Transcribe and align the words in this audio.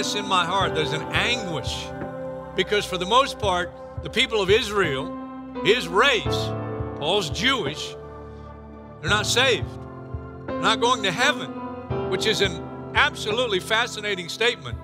In 0.00 0.26
my 0.26 0.46
heart, 0.46 0.74
there's 0.74 0.94
an 0.94 1.02
anguish. 1.12 1.86
Because 2.56 2.86
for 2.86 2.96
the 2.96 3.04
most 3.04 3.38
part, 3.38 3.70
the 4.02 4.08
people 4.08 4.40
of 4.40 4.48
Israel, 4.48 5.14
his 5.62 5.88
race, 5.88 6.24
Paul's 6.98 7.28
Jewish, 7.28 7.94
they're 9.00 9.10
not 9.10 9.26
saved. 9.26 9.68
They're 10.46 10.60
not 10.60 10.80
going 10.80 11.02
to 11.02 11.12
heaven, 11.12 11.50
which 12.08 12.24
is 12.24 12.40
an 12.40 12.62
absolutely 12.94 13.60
fascinating 13.60 14.30
statement 14.30 14.78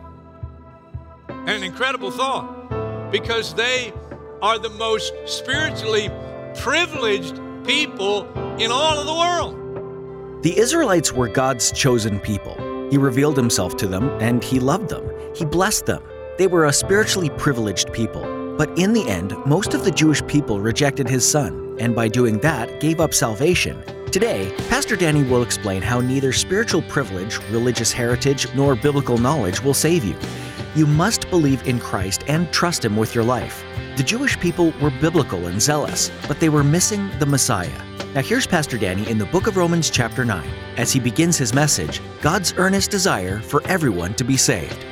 and 1.29 1.49
an 1.49 1.63
incredible 1.63 2.11
thought 2.11 3.11
because 3.11 3.55
they 3.55 3.95
are 4.43 4.59
the 4.59 4.71
most 4.71 5.15
spiritually 5.25 6.11
privileged 6.57 7.41
people 7.65 8.29
in 8.59 8.71
all 8.71 8.99
of 8.99 9.07
the 9.07 9.15
world. 9.15 10.43
The 10.43 10.59
Israelites 10.59 11.11
were 11.11 11.29
God's 11.29 11.73
chosen 11.73 12.21
people. 12.21 12.66
He 12.91 12.99
revealed 12.99 13.37
himself 13.37 13.77
to 13.79 13.87
them 13.87 14.09
and 14.21 14.43
he 14.43 14.61
loved 14.61 14.89
them. 14.89 15.11
He 15.35 15.45
blessed 15.45 15.87
them. 15.87 16.03
They 16.39 16.47
were 16.47 16.67
a 16.67 16.73
spiritually 16.73 17.31
privileged 17.31 17.93
people. 17.93 18.23
But 18.57 18.79
in 18.79 18.93
the 18.93 19.07
end, 19.07 19.35
most 19.45 19.75
of 19.75 19.85
the 19.85 19.91
Jewish 19.91 20.27
people 20.27 20.61
rejected 20.61 21.09
his 21.09 21.29
son, 21.29 21.77
and 21.79 21.95
by 21.95 22.09
doing 22.09 22.39
that, 22.39 22.81
gave 22.81 23.01
up 23.01 23.13
salvation. 23.13 23.83
Today, 24.11 24.55
Pastor 24.69 24.97
Danny 24.97 25.25
will 25.25 25.43
explain 25.43 25.83
how 25.83 26.01
neither 26.01 26.33
spiritual 26.33 26.81
privilege, 26.83 27.39
religious 27.51 27.93
heritage, 27.93 28.47
nor 28.55 28.75
biblical 28.75 29.19
knowledge 29.19 29.63
will 29.63 29.75
save 29.75 30.05
you. 30.05 30.17
You 30.75 30.87
must 30.87 31.29
believe 31.29 31.67
in 31.67 31.79
Christ 31.79 32.25
and 32.29 32.51
trust 32.51 32.85
Him 32.85 32.97
with 32.97 33.15
your 33.15 33.25
life. 33.25 33.63
The 33.97 34.03
Jewish 34.03 34.39
people 34.41 34.73
were 34.81 34.91
biblical 34.91 35.47
and 35.47 35.61
zealous, 35.61 36.11
but 36.29 36.41
they 36.41 36.49
were 36.49 36.65
missing 36.65 37.11
the 37.19 37.27
Messiah. 37.27 37.96
Now, 38.17 38.23
here's 38.23 38.47
Pastor 38.47 38.79
Danny 38.79 39.07
in 39.11 39.19
the 39.19 39.27
book 39.27 39.47
of 39.47 39.59
Romans, 39.59 39.91
chapter 39.91 40.25
9, 40.25 40.43
as 40.79 40.91
he 40.91 40.99
begins 40.99 41.37
his 41.37 41.53
message 41.53 42.01
God's 42.23 42.55
earnest 42.57 42.91
desire 42.91 43.41
for 43.41 43.63
everyone 43.67 44.15
to 44.15 44.25
be 44.25 44.39
saved. 44.39 44.87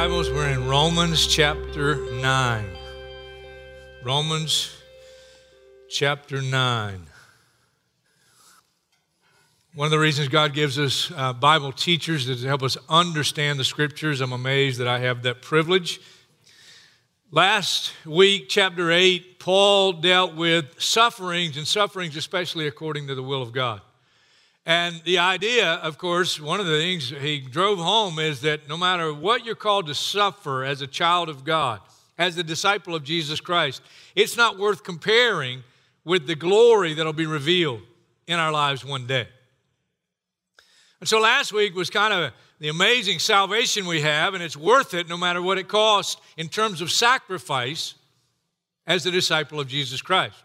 Bibles. 0.00 0.30
We're 0.30 0.50
in 0.50 0.68
Romans 0.68 1.26
chapter 1.26 1.96
9. 1.96 2.64
Romans 4.04 4.72
chapter 5.90 6.40
9. 6.40 7.06
One 9.74 9.84
of 9.84 9.90
the 9.90 9.98
reasons 9.98 10.28
God 10.28 10.54
gives 10.54 10.78
us 10.78 11.10
uh, 11.16 11.32
Bible 11.32 11.72
teachers 11.72 12.28
is 12.28 12.42
to 12.42 12.46
help 12.46 12.62
us 12.62 12.76
understand 12.88 13.58
the 13.58 13.64
scriptures. 13.64 14.20
I'm 14.20 14.30
amazed 14.30 14.78
that 14.78 14.86
I 14.86 15.00
have 15.00 15.24
that 15.24 15.42
privilege. 15.42 16.00
Last 17.32 17.92
week, 18.06 18.48
chapter 18.48 18.92
8, 18.92 19.40
Paul 19.40 19.94
dealt 19.94 20.36
with 20.36 20.80
sufferings, 20.80 21.56
and 21.56 21.66
sufferings 21.66 22.16
especially 22.16 22.68
according 22.68 23.08
to 23.08 23.16
the 23.16 23.22
will 23.24 23.42
of 23.42 23.50
God. 23.52 23.80
And 24.68 25.00
the 25.04 25.16
idea, 25.16 25.76
of 25.76 25.96
course, 25.96 26.38
one 26.38 26.60
of 26.60 26.66
the 26.66 26.76
things 26.76 27.08
he 27.08 27.40
drove 27.40 27.78
home 27.78 28.18
is 28.18 28.42
that 28.42 28.68
no 28.68 28.76
matter 28.76 29.14
what 29.14 29.46
you're 29.46 29.54
called 29.54 29.86
to 29.86 29.94
suffer 29.94 30.62
as 30.62 30.82
a 30.82 30.86
child 30.86 31.30
of 31.30 31.42
God, 31.42 31.80
as 32.18 32.36
a 32.36 32.42
disciple 32.42 32.94
of 32.94 33.02
Jesus 33.02 33.40
Christ, 33.40 33.80
it's 34.14 34.36
not 34.36 34.58
worth 34.58 34.84
comparing 34.84 35.62
with 36.04 36.26
the 36.26 36.34
glory 36.34 36.92
that'll 36.92 37.14
be 37.14 37.24
revealed 37.24 37.80
in 38.26 38.38
our 38.38 38.52
lives 38.52 38.84
one 38.84 39.06
day. 39.06 39.26
And 41.00 41.08
so 41.08 41.18
last 41.18 41.50
week 41.50 41.74
was 41.74 41.88
kind 41.88 42.12
of 42.12 42.32
the 42.58 42.68
amazing 42.68 43.20
salvation 43.20 43.86
we 43.86 44.02
have, 44.02 44.34
and 44.34 44.42
it's 44.42 44.54
worth 44.54 44.92
it 44.92 45.08
no 45.08 45.16
matter 45.16 45.40
what 45.40 45.56
it 45.56 45.68
costs 45.68 46.20
in 46.36 46.50
terms 46.50 46.82
of 46.82 46.90
sacrifice 46.90 47.94
as 48.86 49.06
a 49.06 49.10
disciple 49.10 49.60
of 49.60 49.66
Jesus 49.66 50.02
Christ. 50.02 50.36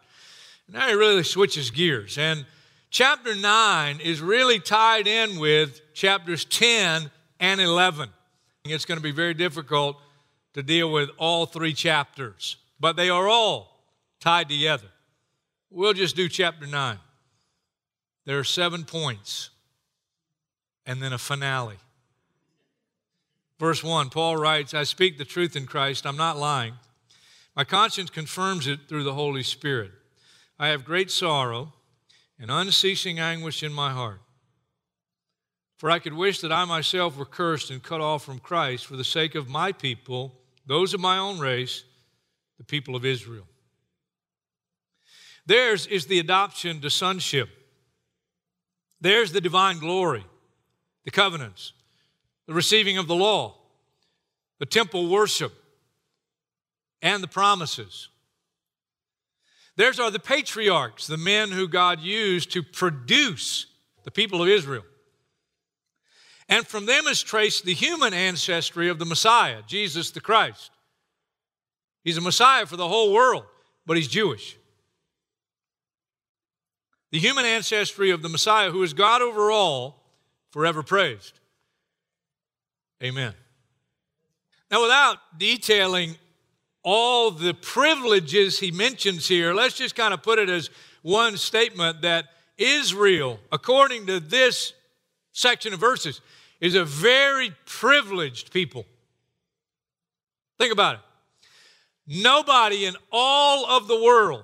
Now 0.69 0.87
he 0.87 0.93
really 0.93 1.23
switches 1.23 1.71
gears. 1.71 2.17
And 2.17 2.45
chapter 2.93 3.33
9 3.33 3.99
is 4.01 4.21
really 4.21 4.59
tied 4.59 5.07
in 5.07 5.39
with 5.39 5.81
chapters 5.95 6.45
10 6.45 7.09
and 7.39 7.59
11. 7.59 8.07
It's 8.65 8.85
going 8.85 8.99
to 8.99 9.03
be 9.03 9.11
very 9.11 9.33
difficult 9.33 9.97
to 10.53 10.61
deal 10.61 10.91
with 10.91 11.09
all 11.17 11.47
three 11.47 11.73
chapters, 11.73 12.57
but 12.79 12.95
they 12.95 13.09
are 13.09 13.27
all 13.27 13.79
tied 14.19 14.47
together. 14.47 14.87
We'll 15.71 15.93
just 15.93 16.15
do 16.15 16.29
chapter 16.29 16.67
9. 16.67 16.99
There 18.25 18.37
are 18.37 18.43
seven 18.43 18.85
points 18.85 19.49
and 20.85 21.01
then 21.01 21.13
a 21.13 21.17
finale. 21.17 21.77
Verse 23.59 23.83
1, 23.83 24.11
Paul 24.11 24.37
writes, 24.37 24.75
I 24.75 24.83
speak 24.83 25.17
the 25.17 25.25
truth 25.25 25.55
in 25.55 25.65
Christ, 25.65 26.05
I'm 26.05 26.17
not 26.17 26.37
lying. 26.37 26.75
My 27.55 27.63
conscience 27.63 28.11
confirms 28.11 28.67
it 28.67 28.81
through 28.87 29.03
the 29.03 29.15
Holy 29.15 29.43
Spirit. 29.43 29.91
I 30.59 30.67
have 30.67 30.85
great 30.85 31.09
sorrow 31.09 31.73
and 32.43 32.51
unceasing 32.51 33.21
anguish 33.21 33.63
in 33.63 33.71
my 33.71 33.89
heart. 33.93 34.19
For 35.77 35.89
I 35.89 35.99
could 35.99 36.11
wish 36.11 36.41
that 36.41 36.51
I 36.51 36.65
myself 36.65 37.15
were 37.15 37.23
cursed 37.23 37.71
and 37.71 37.81
cut 37.81 38.01
off 38.01 38.25
from 38.25 38.39
Christ 38.39 38.85
for 38.85 38.97
the 38.97 39.05
sake 39.05 39.33
of 39.33 39.47
my 39.47 39.71
people, 39.71 40.41
those 40.65 40.93
of 40.93 40.99
my 40.99 41.17
own 41.17 41.39
race, 41.39 41.85
the 42.57 42.65
people 42.65 42.97
of 42.97 43.05
Israel. 43.05 43.47
Theirs 45.45 45.87
is 45.87 46.07
the 46.07 46.19
adoption 46.19 46.81
to 46.81 46.89
sonship. 46.89 47.47
There's 48.99 49.31
the 49.31 49.39
divine 49.39 49.79
glory, 49.79 50.25
the 51.05 51.11
covenants, 51.11 51.71
the 52.45 52.53
receiving 52.53 52.97
of 52.97 53.07
the 53.07 53.15
law, 53.15 53.55
the 54.59 54.65
temple 54.65 55.07
worship, 55.07 55.53
and 57.01 57.23
the 57.23 57.27
promises. 57.29 58.09
Theirs 59.75 59.99
are 59.99 60.11
the 60.11 60.19
patriarchs, 60.19 61.07
the 61.07 61.17
men 61.17 61.51
who 61.51 61.67
God 61.67 61.99
used 61.99 62.51
to 62.51 62.61
produce 62.61 63.65
the 64.03 64.11
people 64.11 64.41
of 64.41 64.49
Israel. 64.49 64.83
And 66.49 66.67
from 66.67 66.85
them 66.85 67.07
is 67.07 67.23
traced 67.23 67.65
the 67.65 67.73
human 67.73 68.13
ancestry 68.13 68.89
of 68.89 68.99
the 68.99 69.05
Messiah, 69.05 69.61
Jesus 69.65 70.11
the 70.11 70.21
Christ. 70.21 70.71
He's 72.03 72.17
a 72.17 72.21
Messiah 72.21 72.65
for 72.65 72.75
the 72.75 72.87
whole 72.87 73.13
world, 73.13 73.45
but 73.85 73.97
he's 73.97 74.07
Jewish. 74.07 74.57
The 77.11 77.19
human 77.19 77.45
ancestry 77.45 78.11
of 78.11 78.21
the 78.21 78.29
Messiah, 78.29 78.71
who 78.71 78.83
is 78.83 78.93
God 78.93 79.21
over 79.21 79.51
all, 79.51 80.03
forever 80.51 80.83
praised. 80.83 81.39
Amen. 83.01 83.33
Now, 84.69 84.81
without 84.81 85.17
detailing 85.37 86.17
all 86.83 87.31
the 87.31 87.53
privileges 87.53 88.59
he 88.59 88.71
mentions 88.71 89.27
here, 89.27 89.53
let's 89.53 89.77
just 89.77 89.95
kind 89.95 90.13
of 90.13 90.21
put 90.21 90.39
it 90.39 90.49
as 90.49 90.69
one 91.01 91.37
statement 91.37 92.01
that 92.01 92.25
Israel, 92.57 93.39
according 93.51 94.05
to 94.07 94.19
this 94.19 94.73
section 95.31 95.73
of 95.73 95.79
verses, 95.79 96.21
is 96.59 96.75
a 96.75 96.85
very 96.85 97.53
privileged 97.65 98.51
people. 98.51 98.85
Think 100.59 100.71
about 100.71 100.95
it. 100.95 101.01
Nobody 102.05 102.85
in 102.85 102.95
all 103.11 103.65
of 103.65 103.87
the 103.87 104.01
world 104.01 104.43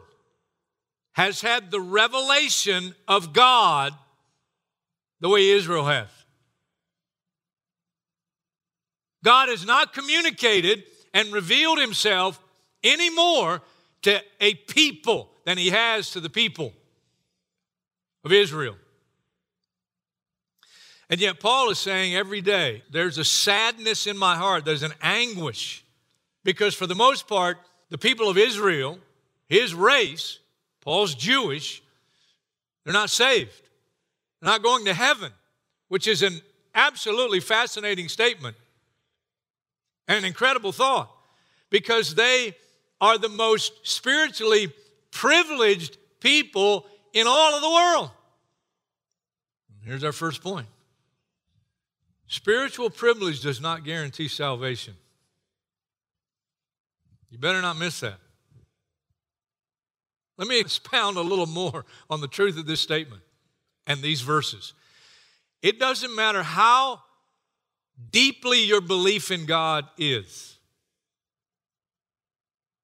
has 1.13 1.41
had 1.41 1.71
the 1.71 1.81
revelation 1.81 2.95
of 3.07 3.33
God 3.33 3.93
the 5.19 5.29
way 5.29 5.49
Israel 5.49 5.85
has. 5.85 6.07
God 9.23 9.49
has 9.49 9.65
not 9.65 9.93
communicated 9.93 10.83
and 11.13 11.31
revealed 11.31 11.79
himself 11.79 12.39
any 12.83 13.09
more 13.09 13.61
to 14.01 14.21
a 14.39 14.53
people 14.53 15.29
than 15.45 15.57
he 15.57 15.69
has 15.69 16.11
to 16.11 16.19
the 16.19 16.29
people 16.29 16.73
of 18.23 18.31
Israel. 18.31 18.75
And 21.09 21.19
yet, 21.19 21.39
Paul 21.39 21.71
is 21.71 21.79
saying 21.79 22.15
every 22.15 22.41
day, 22.41 22.83
there's 22.91 23.17
a 23.17 23.25
sadness 23.25 24.05
in 24.05 24.17
my 24.17 24.35
heart, 24.35 24.63
there's 24.63 24.83
an 24.83 24.93
anguish, 25.01 25.83
because 26.43 26.75
for 26.75 26.85
the 26.85 26.95
most 26.95 27.27
part, 27.27 27.57
the 27.89 27.97
people 27.97 28.29
of 28.29 28.37
Israel, 28.37 28.99
his 29.47 29.73
race, 29.73 30.39
Paul's 30.81 31.15
Jewish, 31.15 31.81
they're 32.83 32.93
not 32.93 33.09
saved. 33.09 33.61
They're 34.39 34.51
not 34.51 34.63
going 34.63 34.85
to 34.85 34.93
heaven, 34.93 35.31
which 35.87 36.07
is 36.07 36.21
an 36.21 36.41
absolutely 36.75 37.39
fascinating 37.39 38.07
statement 38.07 38.55
an 40.09 40.25
incredible 40.25 40.73
thought 40.73 41.09
because 41.69 42.15
they 42.15 42.55
are 42.99 43.17
the 43.17 43.29
most 43.29 43.87
spiritually 43.87 44.73
privileged 45.11 45.97
people 46.19 46.85
in 47.13 47.27
all 47.27 47.55
of 47.55 47.61
the 47.61 47.69
world. 47.69 48.11
Here's 49.85 50.03
our 50.03 50.11
first 50.11 50.43
point 50.43 50.67
spiritual 52.27 52.89
privilege 52.89 53.41
does 53.41 53.61
not 53.61 53.85
guarantee 53.85 54.27
salvation. 54.27 54.95
You 57.29 57.37
better 57.37 57.61
not 57.61 57.77
miss 57.77 57.99
that. 58.01 58.19
Let 60.37 60.47
me 60.47 60.59
expound 60.59 61.17
a 61.17 61.21
little 61.21 61.45
more 61.45 61.85
on 62.09 62.21
the 62.21 62.27
truth 62.27 62.57
of 62.57 62.65
this 62.65 62.81
statement 62.81 63.21
and 63.85 64.01
these 64.01 64.21
verses. 64.21 64.73
It 65.61 65.79
doesn't 65.79 66.15
matter 66.15 66.41
how 66.41 67.01
deeply 68.11 68.63
your 68.63 68.81
belief 68.81 69.31
in 69.31 69.45
God 69.45 69.85
is. 69.97 70.57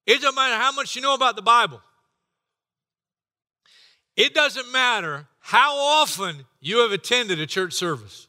It 0.05 0.21
doesn't 0.21 0.35
matter 0.35 0.55
how 0.55 0.71
much 0.71 0.95
you 0.95 1.01
know 1.01 1.13
about 1.13 1.35
the 1.35 1.41
Bible. 1.41 1.81
It 4.15 4.33
doesn't 4.33 4.71
matter 4.71 5.27
how 5.39 5.75
often 5.77 6.45
you 6.59 6.79
have 6.79 6.91
attended 6.91 7.39
a 7.39 7.45
church 7.45 7.73
service. 7.73 8.27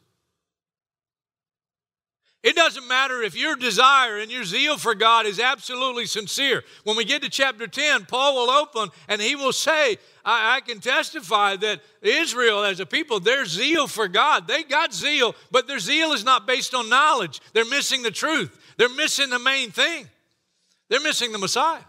It 2.46 2.54
doesn't 2.54 2.86
matter 2.86 3.24
if 3.24 3.36
your 3.36 3.56
desire 3.56 4.18
and 4.18 4.30
your 4.30 4.44
zeal 4.44 4.78
for 4.78 4.94
God 4.94 5.26
is 5.26 5.40
absolutely 5.40 6.06
sincere. 6.06 6.62
When 6.84 6.96
we 6.96 7.04
get 7.04 7.22
to 7.22 7.28
chapter 7.28 7.66
10, 7.66 8.04
Paul 8.04 8.36
will 8.36 8.50
open 8.50 8.90
and 9.08 9.20
he 9.20 9.34
will 9.34 9.52
say, 9.52 9.96
I, 10.24 10.54
I, 10.54 10.60
can 10.60 10.78
testify 10.78 11.56
that 11.56 11.80
Israel 12.02 12.62
as 12.62 12.78
a 12.78 12.86
people, 12.86 13.18
their 13.18 13.46
zeal 13.46 13.88
for 13.88 14.06
God, 14.06 14.46
they 14.46 14.62
got 14.62 14.94
zeal, 14.94 15.34
but 15.50 15.66
their 15.66 15.80
zeal 15.80 16.12
is 16.12 16.22
not 16.22 16.46
based 16.46 16.72
on 16.72 16.88
knowledge. 16.88 17.40
They're 17.52 17.64
missing 17.64 18.04
the 18.04 18.12
truth, 18.12 18.56
they're 18.76 18.94
missing 18.94 19.28
the 19.28 19.40
main 19.40 19.72
thing, 19.72 20.06
they're 20.88 21.00
missing 21.00 21.32
the 21.32 21.38
Messiah. 21.38 21.82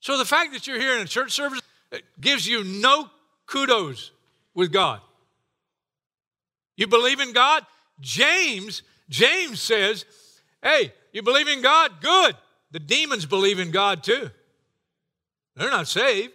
So 0.00 0.16
the 0.16 0.24
fact 0.24 0.54
that 0.54 0.66
you're 0.66 0.80
here 0.80 0.96
in 0.96 1.02
a 1.02 1.06
church 1.06 1.32
service 1.32 1.60
gives 2.18 2.48
you 2.48 2.64
no 2.64 3.10
kudos 3.44 4.12
with 4.54 4.72
God. 4.72 5.02
You 6.78 6.86
believe 6.86 7.20
in 7.20 7.34
God? 7.34 7.66
James 8.00 8.82
James 9.08 9.60
says, 9.60 10.04
hey, 10.62 10.92
you 11.12 11.22
believe 11.22 11.48
in 11.48 11.62
God? 11.62 12.00
Good. 12.00 12.36
The 12.70 12.80
demons 12.80 13.26
believe 13.26 13.58
in 13.58 13.70
God 13.70 14.02
too. 14.02 14.30
They're 15.54 15.70
not 15.70 15.88
saved. 15.88 16.32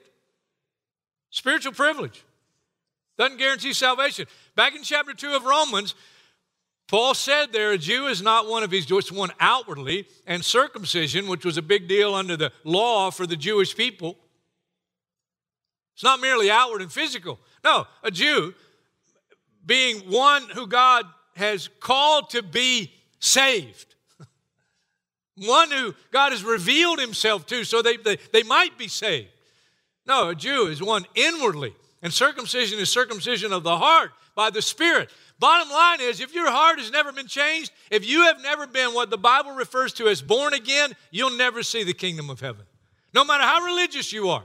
Spiritual 1.29 1.73
privilege 1.73 2.23
doesn't 3.17 3.37
guarantee 3.37 3.73
salvation. 3.73 4.25
Back 4.55 4.75
in 4.75 4.83
chapter 4.83 5.13
2 5.13 5.33
of 5.33 5.43
Romans, 5.43 5.95
Paul 6.87 7.13
said 7.13 7.53
there, 7.53 7.71
a 7.71 7.77
Jew 7.77 8.07
is 8.07 8.21
not 8.21 8.49
one 8.49 8.63
of 8.63 8.71
his, 8.71 8.85
just 8.85 9.11
one 9.11 9.31
outwardly, 9.39 10.07
and 10.27 10.43
circumcision, 10.43 11.27
which 11.27 11.45
was 11.45 11.57
a 11.57 11.61
big 11.61 11.87
deal 11.87 12.13
under 12.13 12.35
the 12.35 12.51
law 12.63 13.11
for 13.11 13.25
the 13.25 13.37
Jewish 13.37 13.75
people. 13.75 14.17
It's 15.93 16.03
not 16.03 16.19
merely 16.19 16.51
outward 16.51 16.81
and 16.81 16.91
physical. 16.91 17.39
No, 17.63 17.85
a 18.03 18.11
Jew 18.11 18.53
being 19.65 19.99
one 20.09 20.49
who 20.49 20.67
God 20.67 21.05
has 21.35 21.69
called 21.79 22.29
to 22.31 22.43
be 22.43 22.91
saved. 23.19 23.95
One 25.37 25.71
who 25.71 25.95
God 26.11 26.31
has 26.31 26.43
revealed 26.43 26.99
himself 26.99 27.45
to 27.47 27.63
so 27.63 27.81
they, 27.81 27.97
they, 27.97 28.17
they 28.33 28.43
might 28.43 28.77
be 28.77 28.87
saved. 28.87 29.29
No, 30.05 30.29
a 30.29 30.35
Jew 30.35 30.67
is 30.67 30.81
one 30.81 31.05
inwardly, 31.15 31.75
and 32.01 32.11
circumcision 32.11 32.79
is 32.79 32.89
circumcision 32.89 33.53
of 33.53 33.63
the 33.63 33.77
heart 33.77 34.11
by 34.35 34.49
the 34.49 34.61
Spirit. 34.61 35.09
Bottom 35.39 35.71
line 35.71 36.01
is, 36.01 36.19
if 36.19 36.33
your 36.33 36.51
heart 36.51 36.79
has 36.79 36.91
never 36.91 37.11
been 37.11 37.27
changed, 37.27 37.71
if 37.89 38.07
you 38.07 38.23
have 38.23 38.41
never 38.41 38.67
been 38.67 38.93
what 38.93 39.09
the 39.09 39.17
Bible 39.17 39.51
refers 39.51 39.93
to 39.93 40.07
as 40.07 40.21
born 40.21 40.53
again, 40.53 40.93
you'll 41.11 41.37
never 41.37 41.63
see 41.63 41.83
the 41.83 41.93
kingdom 41.93 42.29
of 42.29 42.39
heaven. 42.39 42.65
No 43.13 43.25
matter 43.25 43.43
how 43.43 43.63
religious 43.63 44.13
you 44.13 44.29
are, 44.29 44.43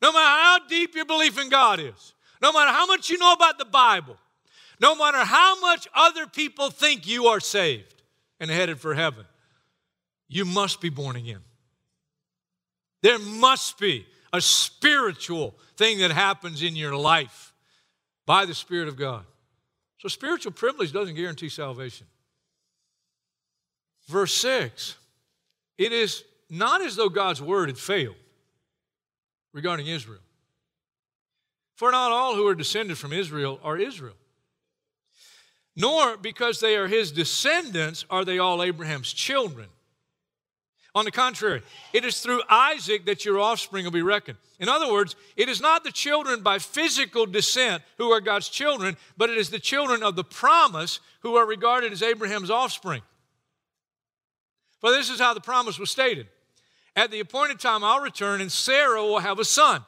no 0.00 0.12
matter 0.12 0.26
how 0.26 0.58
deep 0.68 0.94
your 0.94 1.06
belief 1.06 1.38
in 1.40 1.48
God 1.48 1.80
is, 1.80 2.14
no 2.40 2.52
matter 2.52 2.70
how 2.70 2.86
much 2.86 3.10
you 3.10 3.18
know 3.18 3.32
about 3.32 3.58
the 3.58 3.64
Bible, 3.64 4.16
no 4.80 4.94
matter 4.94 5.18
how 5.18 5.60
much 5.60 5.88
other 5.94 6.26
people 6.26 6.70
think 6.70 7.06
you 7.06 7.26
are 7.26 7.40
saved 7.40 8.02
and 8.40 8.50
headed 8.50 8.80
for 8.80 8.94
heaven, 8.94 9.24
you 10.28 10.44
must 10.44 10.80
be 10.80 10.88
born 10.88 11.16
again. 11.16 11.40
There 13.02 13.18
must 13.18 13.78
be 13.78 14.06
a 14.32 14.40
spiritual 14.40 15.54
thing 15.76 15.98
that 15.98 16.10
happens 16.10 16.62
in 16.62 16.76
your 16.76 16.96
life 16.96 17.52
by 18.26 18.44
the 18.44 18.54
Spirit 18.54 18.88
of 18.88 18.96
God. 18.96 19.24
So, 19.98 20.08
spiritual 20.08 20.52
privilege 20.52 20.92
doesn't 20.92 21.14
guarantee 21.14 21.48
salvation. 21.48 22.06
Verse 24.06 24.32
6 24.34 24.96
it 25.76 25.92
is 25.92 26.24
not 26.50 26.82
as 26.82 26.96
though 26.96 27.08
God's 27.08 27.40
word 27.40 27.68
had 27.68 27.78
failed 27.78 28.16
regarding 29.52 29.86
Israel. 29.86 30.20
For 31.76 31.92
not 31.92 32.10
all 32.10 32.34
who 32.34 32.46
are 32.48 32.54
descended 32.54 32.98
from 32.98 33.12
Israel 33.12 33.60
are 33.62 33.76
Israel 33.76 34.14
nor 35.78 36.16
because 36.16 36.58
they 36.58 36.76
are 36.76 36.88
his 36.88 37.12
descendants 37.12 38.04
are 38.10 38.24
they 38.24 38.38
all 38.38 38.62
Abraham's 38.62 39.12
children. 39.12 39.68
On 40.94 41.04
the 41.04 41.12
contrary, 41.12 41.62
it 41.92 42.04
is 42.04 42.20
through 42.20 42.42
Isaac 42.50 43.06
that 43.06 43.24
your 43.24 43.38
offspring 43.38 43.84
will 43.84 43.92
be 43.92 44.02
reckoned. 44.02 44.38
In 44.58 44.68
other 44.68 44.90
words, 44.90 45.14
it 45.36 45.48
is 45.48 45.60
not 45.60 45.84
the 45.84 45.92
children 45.92 46.42
by 46.42 46.58
physical 46.58 47.24
descent 47.26 47.84
who 47.96 48.10
are 48.10 48.20
God's 48.20 48.48
children, 48.48 48.96
but 49.16 49.30
it 49.30 49.38
is 49.38 49.50
the 49.50 49.60
children 49.60 50.02
of 50.02 50.16
the 50.16 50.24
promise 50.24 50.98
who 51.20 51.36
are 51.36 51.46
regarded 51.46 51.92
as 51.92 52.02
Abraham's 52.02 52.50
offspring. 52.50 53.02
For 54.80 54.90
this 54.90 55.10
is 55.10 55.20
how 55.20 55.32
the 55.32 55.40
promise 55.40 55.78
was 55.78 55.90
stated 55.90 56.26
At 56.96 57.12
the 57.12 57.20
appointed 57.20 57.60
time, 57.60 57.84
I'll 57.84 58.00
return, 58.00 58.40
and 58.40 58.50
Sarah 58.50 59.02
will 59.02 59.20
have 59.20 59.38
a 59.38 59.44
son. 59.44 59.84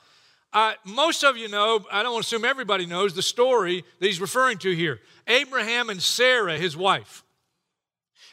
Uh, 0.53 0.73
most 0.85 1.23
of 1.23 1.37
you 1.37 1.49
know, 1.49 1.85
I 1.93 2.03
don't 2.03 2.19
assume 2.19 2.45
everybody 2.45 2.85
knows 2.85 3.15
the 3.15 3.23
story 3.23 3.85
that 4.01 4.07
he's 4.07 4.21
referring 4.21 4.59
to 4.59 4.75
here 4.75 5.01
Abraham 5.27 5.91
and 5.91 6.03
Sarah, 6.03 6.57
his 6.57 6.77
wife. 6.77 7.25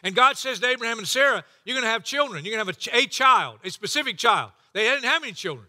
And 0.03 0.15
God 0.15 0.38
says 0.38 0.59
to 0.59 0.67
Abraham 0.67 1.00
and 1.00 1.07
Sarah, 1.07 1.43
You're 1.65 1.75
going 1.75 1.83
to 1.83 1.89
have 1.89 2.03
children. 2.03 2.43
You're 2.43 2.55
going 2.55 2.65
to 2.65 2.71
have 2.71 2.95
a, 2.95 3.03
a 3.03 3.07
child, 3.07 3.59
a 3.63 3.69
specific 3.69 4.17
child. 4.17 4.51
They 4.74 4.83
didn't 4.83 5.05
have 5.05 5.24
any 5.24 5.31
children. 5.31 5.67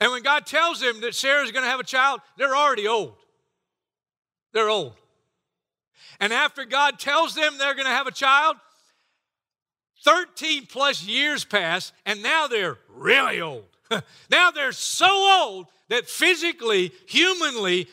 And 0.00 0.10
when 0.12 0.22
God 0.22 0.46
tells 0.46 0.80
them 0.80 1.00
that 1.02 1.14
Sarah's 1.14 1.52
going 1.52 1.64
to 1.64 1.70
have 1.70 1.80
a 1.80 1.84
child, 1.84 2.20
they're 2.38 2.56
already 2.56 2.88
old. 2.88 3.16
They're 4.52 4.70
old. 4.70 4.94
And 6.18 6.32
after 6.32 6.64
God 6.64 6.98
tells 6.98 7.34
them 7.34 7.58
they're 7.58 7.74
going 7.74 7.86
to 7.86 7.92
have 7.92 8.06
a 8.06 8.12
child, 8.12 8.56
13 10.04 10.66
plus 10.66 11.04
years 11.04 11.44
pass, 11.44 11.92
and 12.06 12.22
now 12.22 12.46
they're 12.46 12.78
really 12.88 13.40
old. 13.40 13.64
now 14.30 14.50
they're 14.50 14.72
so 14.72 15.06
old 15.08 15.66
that 15.88 16.08
physically, 16.08 16.92
humanly, 17.06 17.88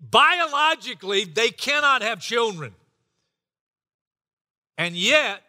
biologically, 0.00 1.24
they 1.24 1.50
cannot 1.50 2.02
have 2.02 2.20
children. 2.20 2.74
And 4.76 4.94
yet, 4.94 5.42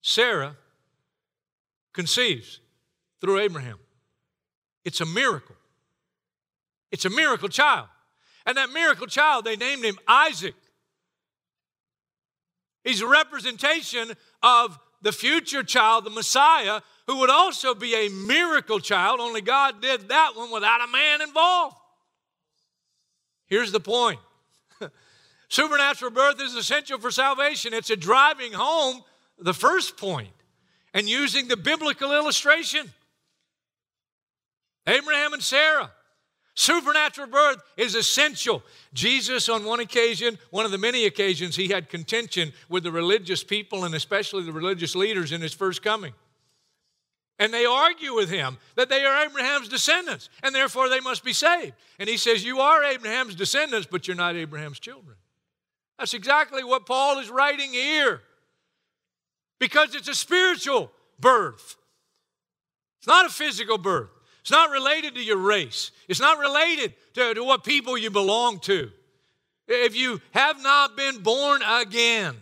Sarah 0.00 0.56
conceives 1.92 2.60
through 3.20 3.40
Abraham. 3.40 3.78
It's 4.84 5.00
a 5.00 5.06
miracle. 5.06 5.56
It's 6.90 7.04
a 7.04 7.10
miracle 7.10 7.48
child. 7.48 7.88
And 8.44 8.56
that 8.56 8.70
miracle 8.70 9.06
child, 9.06 9.44
they 9.44 9.56
named 9.56 9.84
him 9.84 9.96
Isaac. 10.08 10.54
He's 12.84 13.00
a 13.00 13.06
representation 13.06 14.12
of 14.42 14.78
the 15.02 15.12
future 15.12 15.62
child, 15.62 16.04
the 16.04 16.10
Messiah, 16.10 16.80
who 17.06 17.18
would 17.18 17.30
also 17.30 17.74
be 17.74 17.94
a 17.94 18.08
miracle 18.08 18.80
child, 18.80 19.20
only 19.20 19.40
God 19.40 19.82
did 19.82 20.08
that 20.08 20.32
one 20.36 20.50
without 20.50 20.82
a 20.82 20.90
man 20.90 21.20
involved. 21.20 21.76
Here's 23.46 23.72
the 23.72 23.80
point 23.80 24.20
supernatural 25.48 26.10
birth 26.10 26.40
is 26.40 26.54
essential 26.54 26.98
for 26.98 27.10
salvation, 27.10 27.74
it's 27.74 27.90
a 27.90 27.96
driving 27.96 28.52
home 28.52 29.02
the 29.38 29.54
first 29.54 29.96
point 29.96 30.32
and 30.94 31.08
using 31.08 31.48
the 31.48 31.56
biblical 31.56 32.12
illustration. 32.12 32.92
Abraham 34.86 35.32
and 35.32 35.42
Sarah, 35.42 35.90
Supernatural 36.54 37.28
birth 37.28 37.62
is 37.78 37.94
essential. 37.94 38.62
Jesus, 38.92 39.48
on 39.48 39.64
one 39.64 39.80
occasion, 39.80 40.38
one 40.50 40.66
of 40.66 40.70
the 40.70 40.78
many 40.78 41.06
occasions, 41.06 41.56
he 41.56 41.68
had 41.68 41.88
contention 41.88 42.52
with 42.68 42.82
the 42.82 42.92
religious 42.92 43.42
people 43.42 43.84
and 43.84 43.94
especially 43.94 44.44
the 44.44 44.52
religious 44.52 44.94
leaders 44.94 45.32
in 45.32 45.40
his 45.40 45.54
first 45.54 45.82
coming. 45.82 46.12
And 47.38 47.52
they 47.52 47.64
argue 47.64 48.14
with 48.14 48.30
him 48.30 48.58
that 48.76 48.88
they 48.88 49.04
are 49.04 49.24
Abraham's 49.24 49.68
descendants 49.68 50.28
and 50.42 50.54
therefore 50.54 50.88
they 50.88 51.00
must 51.00 51.24
be 51.24 51.32
saved. 51.32 51.72
And 51.98 52.08
he 52.08 52.16
says, 52.16 52.44
You 52.44 52.60
are 52.60 52.84
Abraham's 52.84 53.34
descendants, 53.34 53.88
but 53.90 54.06
you're 54.06 54.16
not 54.16 54.36
Abraham's 54.36 54.78
children. 54.78 55.16
That's 55.98 56.14
exactly 56.14 56.62
what 56.62 56.86
Paul 56.86 57.18
is 57.18 57.30
writing 57.30 57.72
here 57.72 58.22
because 59.58 59.94
it's 59.94 60.08
a 60.08 60.14
spiritual 60.14 60.90
birth, 61.18 61.76
it's 62.98 63.06
not 63.06 63.26
a 63.26 63.30
physical 63.30 63.78
birth. 63.78 64.10
It's 64.42 64.50
not 64.50 64.70
related 64.70 65.14
to 65.14 65.22
your 65.22 65.36
race. 65.36 65.92
It's 66.08 66.20
not 66.20 66.38
related 66.38 66.94
to, 67.14 67.32
to 67.34 67.44
what 67.44 67.62
people 67.62 67.96
you 67.96 68.10
belong 68.10 68.58
to. 68.60 68.90
If 69.68 69.96
you 69.96 70.20
have 70.32 70.60
not 70.60 70.96
been 70.96 71.22
born 71.22 71.62
again, 71.62 72.34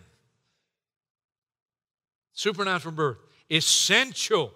supernatural 2.33 2.95
birth, 2.95 3.17
essential, 3.51 4.51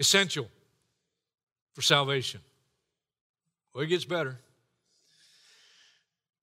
essential 0.00 0.48
for 1.74 1.82
salvation. 1.82 2.40
Well, 3.72 3.84
it 3.84 3.88
gets 3.88 4.04
better. 4.04 4.38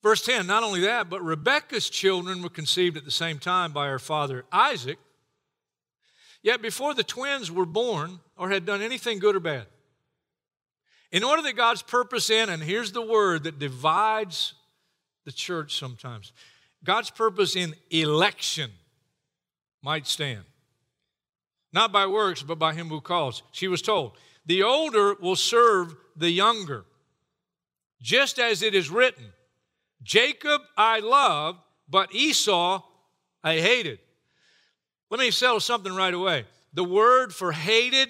Verse 0.03 0.21
10, 0.21 0.47
not 0.47 0.63
only 0.63 0.81
that, 0.81 1.09
but 1.09 1.21
Rebekah's 1.21 1.89
children 1.89 2.41
were 2.41 2.49
conceived 2.49 2.95
at 2.95 3.03
the 3.03 3.11
same 3.11 3.39
time 3.39 3.73
by 3.73 3.87
her 3.87 3.99
father 3.99 4.45
Isaac. 4.51 4.99
Yet 6.43 6.61
before 6.61 6.93
the 6.93 7.03
twins 7.03 7.51
were 7.51 7.65
born 7.65 8.19
or 8.37 8.49
had 8.49 8.65
done 8.65 8.81
anything 8.81 9.19
good 9.19 9.35
or 9.35 9.41
bad, 9.41 9.65
in 11.11 11.23
order 11.23 11.41
that 11.41 11.57
God's 11.57 11.81
purpose 11.81 12.29
in, 12.29 12.49
and 12.49 12.61
here's 12.61 12.91
the 12.91 13.01
word 13.01 13.43
that 13.43 13.59
divides 13.59 14.53
the 15.25 15.31
church 15.31 15.77
sometimes 15.77 16.31
God's 16.83 17.09
purpose 17.09 17.55
in 17.55 17.73
election 17.89 18.71
might 19.81 20.05
stand. 20.07 20.43
Not 21.77 21.91
by 21.91 22.07
works, 22.07 22.41
but 22.41 22.57
by 22.57 22.73
him 22.73 22.87
who 22.89 23.01
calls. 23.01 23.43
She 23.51 23.67
was 23.67 23.83
told, 23.83 24.13
The 24.47 24.63
older 24.63 25.13
will 25.13 25.35
serve 25.35 25.95
the 26.15 26.31
younger, 26.31 26.85
just 28.01 28.39
as 28.39 28.63
it 28.63 28.73
is 28.73 28.89
written, 28.89 29.25
Jacob 30.01 30.63
I 30.75 31.01
loved, 31.01 31.59
but 31.87 32.15
Esau 32.15 32.81
I 33.43 33.59
hated. 33.59 33.99
Let 35.11 35.19
me 35.19 35.29
settle 35.29 35.59
something 35.59 35.93
right 35.93 36.15
away. 36.15 36.45
The 36.73 36.83
word 36.83 37.31
for 37.31 37.51
hated 37.51 38.09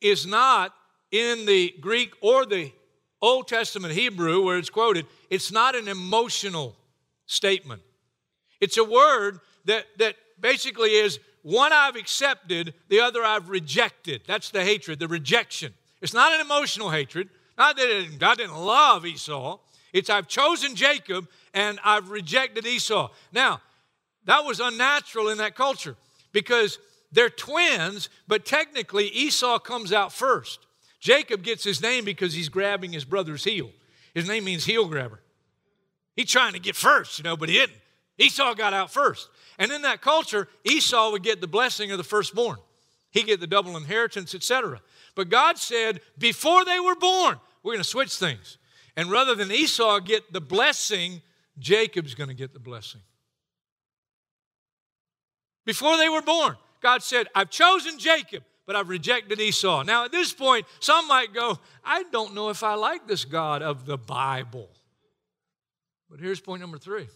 is 0.00 0.26
not 0.26 0.72
in 1.10 1.44
the 1.44 1.74
Greek 1.78 2.14
or 2.22 2.46
the 2.46 2.72
Old 3.20 3.46
Testament 3.46 3.92
Hebrew 3.92 4.42
where 4.42 4.56
it's 4.56 4.70
quoted, 4.70 5.04
it's 5.28 5.52
not 5.52 5.76
an 5.76 5.86
emotional 5.86 6.74
statement. 7.26 7.82
It's 8.58 8.78
a 8.78 8.84
word 8.84 9.40
that, 9.66 9.84
that 9.98 10.16
basically 10.40 10.92
is 10.92 11.20
one 11.46 11.72
I've 11.72 11.94
accepted, 11.94 12.74
the 12.88 12.98
other 12.98 13.22
I've 13.22 13.50
rejected. 13.50 14.22
That's 14.26 14.50
the 14.50 14.64
hatred, 14.64 14.98
the 14.98 15.06
rejection. 15.06 15.72
It's 16.02 16.12
not 16.12 16.32
an 16.32 16.40
emotional 16.40 16.90
hatred. 16.90 17.28
Not 17.56 17.76
that 17.76 18.16
God 18.18 18.38
didn't 18.38 18.56
love 18.56 19.06
Esau. 19.06 19.60
It's 19.92 20.10
I've 20.10 20.26
chosen 20.26 20.74
Jacob 20.74 21.28
and 21.54 21.78
I've 21.84 22.10
rejected 22.10 22.66
Esau. 22.66 23.10
Now, 23.30 23.60
that 24.24 24.44
was 24.44 24.58
unnatural 24.58 25.28
in 25.28 25.38
that 25.38 25.54
culture 25.54 25.94
because 26.32 26.80
they're 27.12 27.30
twins, 27.30 28.08
but 28.26 28.44
technically 28.44 29.06
Esau 29.06 29.60
comes 29.60 29.92
out 29.92 30.12
first. 30.12 30.66
Jacob 30.98 31.44
gets 31.44 31.62
his 31.62 31.80
name 31.80 32.04
because 32.04 32.34
he's 32.34 32.48
grabbing 32.48 32.92
his 32.92 33.04
brother's 33.04 33.44
heel. 33.44 33.70
His 34.14 34.26
name 34.26 34.42
means 34.42 34.64
heel 34.64 34.88
grabber. 34.88 35.20
He's 36.16 36.28
trying 36.28 36.54
to 36.54 36.58
get 36.58 36.74
first, 36.74 37.20
you 37.20 37.22
know, 37.22 37.36
but 37.36 37.48
he 37.48 37.54
didn't. 37.54 37.78
Esau 38.18 38.54
got 38.54 38.74
out 38.74 38.90
first. 38.90 39.28
And 39.58 39.72
in 39.72 39.82
that 39.82 40.00
culture, 40.00 40.48
Esau 40.64 41.10
would 41.12 41.22
get 41.22 41.40
the 41.40 41.46
blessing 41.46 41.90
of 41.90 41.98
the 41.98 42.04
firstborn. 42.04 42.58
He'd 43.10 43.26
get 43.26 43.40
the 43.40 43.46
double 43.46 43.76
inheritance, 43.76 44.34
etc. 44.34 44.80
But 45.14 45.30
God 45.30 45.58
said, 45.58 46.00
before 46.18 46.64
they 46.64 46.78
were 46.78 46.96
born, 46.96 47.40
we're 47.62 47.72
going 47.72 47.82
to 47.82 47.88
switch 47.88 48.14
things. 48.16 48.58
And 48.96 49.10
rather 49.10 49.34
than 49.34 49.50
Esau 49.50 50.00
get 50.00 50.32
the 50.32 50.40
blessing, 50.40 51.22
Jacob's 51.58 52.14
going 52.14 52.28
to 52.28 52.34
get 52.34 52.52
the 52.52 52.60
blessing. 52.60 53.00
Before 55.64 55.96
they 55.96 56.08
were 56.08 56.22
born, 56.22 56.56
God 56.80 57.02
said, 57.02 57.26
I've 57.34 57.50
chosen 57.50 57.98
Jacob, 57.98 58.44
but 58.66 58.76
I've 58.76 58.88
rejected 58.88 59.40
Esau. 59.40 59.82
Now, 59.82 60.04
at 60.04 60.12
this 60.12 60.32
point, 60.32 60.66
some 60.80 61.08
might 61.08 61.34
go, 61.34 61.58
I 61.84 62.04
don't 62.12 62.34
know 62.34 62.50
if 62.50 62.62
I 62.62 62.74
like 62.74 63.08
this 63.08 63.24
God 63.24 63.62
of 63.62 63.86
the 63.86 63.98
Bible. 63.98 64.68
But 66.08 66.20
here's 66.20 66.40
point 66.40 66.60
number 66.60 66.78
three 66.78 67.08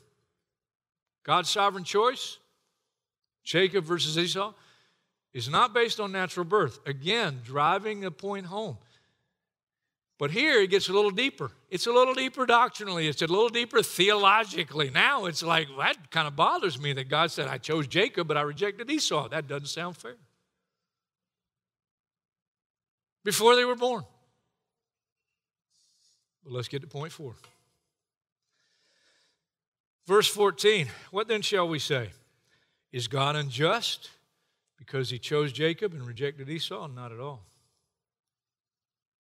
God's 1.31 1.49
sovereign 1.49 1.85
choice, 1.85 2.39
Jacob 3.45 3.85
versus 3.85 4.19
Esau, 4.19 4.53
is 5.33 5.49
not 5.49 5.73
based 5.73 6.01
on 6.01 6.11
natural 6.11 6.43
birth. 6.45 6.81
Again, 6.87 7.43
driving 7.45 8.01
the 8.01 8.11
point 8.11 8.47
home. 8.47 8.79
But 10.19 10.33
here 10.33 10.61
it 10.61 10.71
gets 10.71 10.89
a 10.89 10.93
little 10.93 11.13
deeper. 11.13 11.53
It's 11.69 11.87
a 11.87 11.93
little 11.93 12.15
deeper 12.15 12.47
doctrinally, 12.47 13.07
it's 13.07 13.23
a 13.23 13.29
little 13.29 13.49
deeper 13.49 13.81
theologically. 13.81 14.91
Now 14.91 15.27
it's 15.27 15.45
like, 15.45 15.69
that 15.79 16.11
kind 16.11 16.27
of 16.27 16.35
bothers 16.35 16.81
me 16.81 16.93
that 16.95 17.09
God 17.09 17.31
said, 17.31 17.47
I 17.47 17.59
chose 17.59 17.87
Jacob, 17.87 18.27
but 18.27 18.37
I 18.37 18.41
rejected 18.41 18.91
Esau. 18.91 19.29
That 19.29 19.47
doesn't 19.47 19.69
sound 19.69 19.97
fair. 19.97 20.17
Before 23.23 23.55
they 23.55 23.65
were 23.65 23.77
born. 23.77 24.03
But 26.43 26.55
let's 26.55 26.67
get 26.67 26.83
to 26.83 26.89
point 26.89 27.13
four. 27.13 27.37
Verse 30.11 30.27
14 30.27 30.89
What 31.13 31.29
then 31.29 31.41
shall 31.41 31.69
we 31.69 31.79
say? 31.79 32.11
Is 32.91 33.07
God 33.07 33.37
unjust 33.37 34.11
because 34.77 35.09
he 35.09 35.21
chose 35.21 35.53
Jacob 35.53 35.95
and 35.95 36.05
rejected 36.05 36.49
Esau? 36.49 36.89
Not 36.89 37.13
at 37.13 37.21
all. 37.21 37.45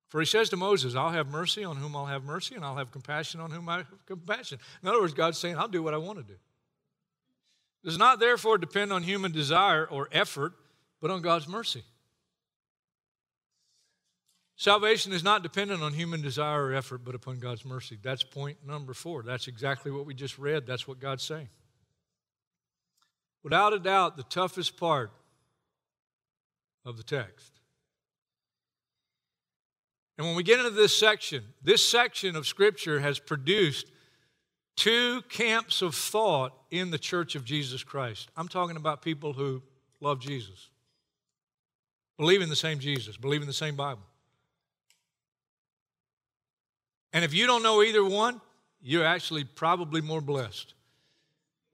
For 0.08 0.18
he 0.18 0.26
says 0.26 0.48
to 0.48 0.56
Moses, 0.56 0.96
I'll 0.96 1.10
have 1.10 1.28
mercy 1.28 1.62
on 1.62 1.76
whom 1.76 1.94
I'll 1.94 2.06
have 2.06 2.24
mercy, 2.24 2.56
and 2.56 2.64
I'll 2.64 2.74
have 2.74 2.90
compassion 2.90 3.38
on 3.38 3.52
whom 3.52 3.68
I 3.68 3.76
have 3.76 3.86
compassion. 4.04 4.58
In 4.82 4.88
other 4.88 5.00
words, 5.00 5.14
God's 5.14 5.38
saying, 5.38 5.56
I'll 5.56 5.68
do 5.68 5.80
what 5.80 5.94
I 5.94 5.98
want 5.98 6.18
to 6.18 6.24
do. 6.24 6.38
Does 7.84 7.96
not 7.96 8.18
therefore 8.18 8.58
depend 8.58 8.92
on 8.92 9.04
human 9.04 9.30
desire 9.30 9.86
or 9.86 10.08
effort, 10.10 10.54
but 11.00 11.12
on 11.12 11.22
God's 11.22 11.46
mercy. 11.46 11.84
Salvation 14.60 15.12
is 15.12 15.24
not 15.24 15.42
dependent 15.42 15.82
on 15.82 15.94
human 15.94 16.20
desire 16.20 16.66
or 16.66 16.74
effort, 16.74 17.02
but 17.04 17.14
upon 17.14 17.38
God's 17.38 17.64
mercy. 17.64 17.98
That's 18.02 18.22
point 18.22 18.58
number 18.66 18.92
four. 18.92 19.22
That's 19.22 19.48
exactly 19.48 19.90
what 19.90 20.04
we 20.04 20.12
just 20.12 20.38
read. 20.38 20.66
That's 20.66 20.86
what 20.86 21.00
God's 21.00 21.22
saying. 21.22 21.48
Without 23.42 23.72
a 23.72 23.78
doubt, 23.78 24.18
the 24.18 24.22
toughest 24.24 24.76
part 24.76 25.12
of 26.84 26.96
the 26.96 27.02
text 27.02 27.60
and 30.20 30.26
when 30.26 30.36
we 30.36 30.42
get 30.42 30.58
into 30.58 30.72
this 30.72 30.94
section, 30.94 31.42
this 31.62 31.88
section 31.88 32.36
of 32.36 32.46
Scripture 32.46 33.00
has 33.00 33.18
produced 33.18 33.90
two 34.76 35.22
camps 35.30 35.80
of 35.80 35.94
thought 35.94 36.52
in 36.70 36.90
the 36.90 36.98
church 36.98 37.36
of 37.36 37.42
Jesus 37.42 37.82
Christ. 37.82 38.28
I'm 38.36 38.46
talking 38.46 38.76
about 38.76 39.00
people 39.00 39.32
who 39.32 39.62
love 39.98 40.20
Jesus, 40.20 40.68
believe 42.18 42.42
in 42.42 42.50
the 42.50 42.54
same 42.54 42.80
Jesus, 42.80 43.16
believe 43.16 43.40
in 43.40 43.46
the 43.46 43.54
same 43.54 43.76
Bible. 43.76 44.02
And 47.12 47.24
if 47.24 47.34
you 47.34 47.46
don't 47.46 47.62
know 47.62 47.82
either 47.82 48.04
one, 48.04 48.40
you're 48.80 49.04
actually 49.04 49.44
probably 49.44 50.00
more 50.00 50.20
blessed. 50.20 50.74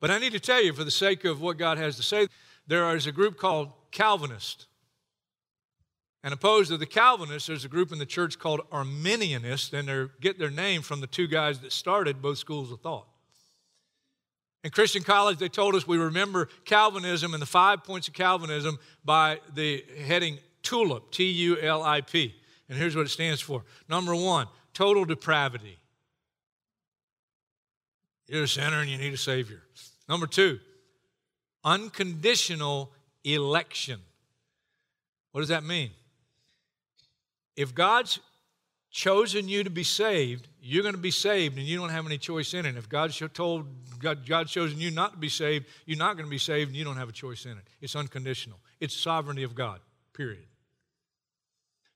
But 0.00 0.11
I 0.11 0.19
need 0.19 0.33
to 0.33 0.40
tell 0.40 0.62
you, 0.62 0.73
for 0.73 0.85
the 0.85 0.90
sake 0.90 1.25
of 1.25 1.40
what 1.40 1.59
God 1.59 1.78
has 1.78 1.97
to 1.97 2.02
say, 2.02 2.28
there 2.66 2.95
is 2.97 3.07
a 3.07 3.12
group 3.12 3.37
called 3.37 3.73
Calvinist. 3.90 4.66
And 6.23 6.35
opposed 6.35 6.71
to 6.71 6.76
the 6.76 6.87
Calvinists, 6.87 7.47
there's 7.47 7.64
a 7.64 7.69
group 7.69 7.93
in 7.93 7.99
the 7.99 8.07
church 8.07 8.38
called 8.38 8.69
Arminianists, 8.71 9.73
and 9.73 9.88
they 9.88 10.12
get 10.21 10.38
their 10.38 10.50
name 10.50 10.83
from 10.83 11.00
the 11.00 11.07
two 11.07 11.28
guys 11.28 11.61
that 11.61 11.73
started 11.73 12.21
both 12.21 12.38
schools 12.38 12.73
of 12.73 12.81
thought. 12.81 13.07
In 14.64 14.71
Christian 14.71 15.05
college, 15.05 15.38
they 15.38 15.49
told 15.49 15.76
us 15.76 15.87
we 15.87 15.99
remember 15.99 16.49
Calvinism 16.64 17.33
and 17.35 17.40
the 17.40 17.47
five 17.47 17.85
points 17.85 18.09
of 18.09 18.14
Calvinism 18.14 18.81
by 19.05 19.38
the 19.55 19.85
heading 20.05 20.38
TULIP, 20.62 21.12
T 21.12 21.25
U 21.31 21.61
L 21.61 21.85
I 21.85 22.00
P. 22.00 22.35
And 22.69 22.76
here's 22.76 22.97
what 22.97 23.07
it 23.07 23.11
stands 23.11 23.40
for 23.40 23.62
number 23.88 24.12
one, 24.16 24.49
total 24.76 25.06
depravity. 25.06 25.78
You're 28.28 28.42
a 28.42 28.49
sinner 28.49 28.80
and 28.80 28.90
you 28.90 28.99
need 28.99 29.14
a 29.14 29.16
Savior. 29.16 29.62
Number 30.06 30.26
two, 30.26 30.61
unconditional 31.64 32.92
election. 33.25 34.00
What 35.33 35.40
does 35.40 35.49
that 35.49 35.64
mean? 35.64 35.90
If 37.56 37.75
God's 37.75 38.21
chosen 38.90 39.49
you 39.49 39.64
to 39.64 39.71
be 39.71 39.83
saved, 39.83 40.47
you're 40.61 40.83
going 40.83 40.95
to 40.95 41.00
be 41.00 41.11
saved 41.11 41.56
and 41.56 41.66
you 41.66 41.78
don't 41.78 41.88
have 41.88 42.04
any 42.04 42.18
choice 42.18 42.52
in 42.52 42.66
it. 42.66 42.76
If 42.76 42.87
God's 42.87 43.23
told 43.33 43.66
God, 43.99 44.26
God's 44.28 44.52
chosen 44.52 44.78
you 44.78 44.90
not 44.90 45.12
to 45.12 45.18
be 45.18 45.30
saved, 45.30 45.64
you're 45.87 45.97
not 45.97 46.16
going 46.16 46.26
to 46.26 46.30
be 46.30 46.38
saved 46.38 46.68
and 46.68 46.76
you 46.76 46.85
don't 46.85 46.99
have 46.99 47.09
a 47.09 47.12
choice 47.12 47.47
in 47.47 47.52
it. 47.52 47.64
It's 47.80 47.97
unconditional. 47.97 48.59
It's 48.78 48.95
sovereignty 48.95 49.42
of 49.42 49.54
God. 49.54 49.80
Period. 50.12 50.45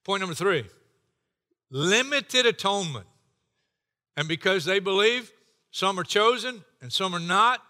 Point 0.02 0.20
number 0.20 0.34
three. 0.34 0.64
Limited 1.70 2.46
atonement. 2.46 3.06
And 4.16 4.28
because 4.28 4.64
they 4.64 4.80
believe, 4.80 5.32
some 5.70 5.98
are 5.98 6.04
chosen 6.04 6.64
and 6.82 6.92
some 6.92 7.14
are 7.14 7.20
not, 7.20 7.62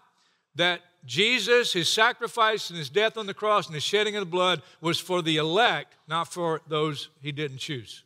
that 0.55 0.81
Jesus, 1.05 1.73
his 1.73 1.91
sacrifice 1.91 2.69
and 2.69 2.77
his 2.77 2.89
death 2.89 3.17
on 3.17 3.25
the 3.25 3.33
cross 3.33 3.67
and 3.67 3.73
his 3.73 3.83
shedding 3.83 4.15
of 4.15 4.21
the 4.21 4.29
blood 4.29 4.61
was 4.81 4.99
for 4.99 5.21
the 5.21 5.37
elect, 5.37 5.95
not 6.07 6.27
for 6.27 6.61
those 6.67 7.09
he 7.21 7.31
didn't 7.31 7.57
choose. 7.57 8.03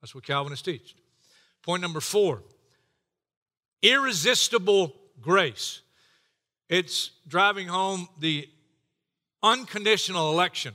That's 0.00 0.14
what 0.14 0.24
Calvinists 0.24 0.64
teach. 0.64 0.94
Point 1.62 1.82
number 1.82 2.00
four 2.00 2.42
irresistible 3.82 4.94
grace. 5.20 5.82
It's 6.68 7.10
driving 7.28 7.68
home 7.68 8.08
the 8.18 8.48
unconditional 9.42 10.32
election. 10.32 10.74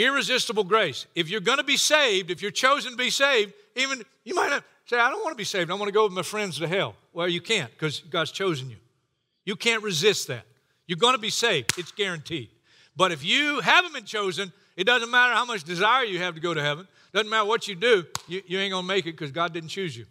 Irresistible 0.00 0.64
grace. 0.64 1.06
If 1.14 1.28
you're 1.28 1.40
going 1.40 1.58
to 1.58 1.64
be 1.64 1.76
saved, 1.76 2.30
if 2.30 2.40
you're 2.40 2.50
chosen 2.50 2.92
to 2.92 2.96
be 2.96 3.10
saved, 3.10 3.52
even 3.76 4.02
you 4.24 4.34
might 4.34 4.48
not 4.48 4.64
say, 4.86 4.98
I 4.98 5.10
don't 5.10 5.22
want 5.22 5.32
to 5.32 5.36
be 5.36 5.44
saved. 5.44 5.70
I 5.70 5.74
want 5.74 5.88
to 5.88 5.92
go 5.92 6.04
with 6.04 6.12
my 6.12 6.22
friends 6.22 6.58
to 6.58 6.66
hell. 6.66 6.94
Well, 7.12 7.28
you 7.28 7.40
can't 7.40 7.70
because 7.70 8.00
God's 8.00 8.32
chosen 8.32 8.70
you. 8.70 8.76
You 9.44 9.56
can't 9.56 9.82
resist 9.82 10.28
that. 10.28 10.44
You're 10.86 10.98
going 10.98 11.14
to 11.14 11.20
be 11.20 11.30
saved, 11.30 11.74
it's 11.78 11.92
guaranteed. 11.92 12.48
But 12.96 13.12
if 13.12 13.24
you 13.24 13.60
haven't 13.60 13.94
been 13.94 14.04
chosen, 14.04 14.52
it 14.76 14.84
doesn't 14.84 15.10
matter 15.10 15.34
how 15.34 15.44
much 15.44 15.64
desire 15.64 16.04
you 16.04 16.18
have 16.18 16.34
to 16.34 16.40
go 16.40 16.54
to 16.54 16.62
heaven, 16.62 16.88
doesn't 17.12 17.28
matter 17.28 17.46
what 17.46 17.68
you 17.68 17.74
do, 17.74 18.06
you, 18.26 18.42
you 18.46 18.58
ain't 18.58 18.72
going 18.72 18.84
to 18.84 18.88
make 18.88 19.06
it 19.06 19.12
because 19.12 19.30
God 19.30 19.52
didn't 19.52 19.68
choose 19.68 19.96
you. 19.96 20.06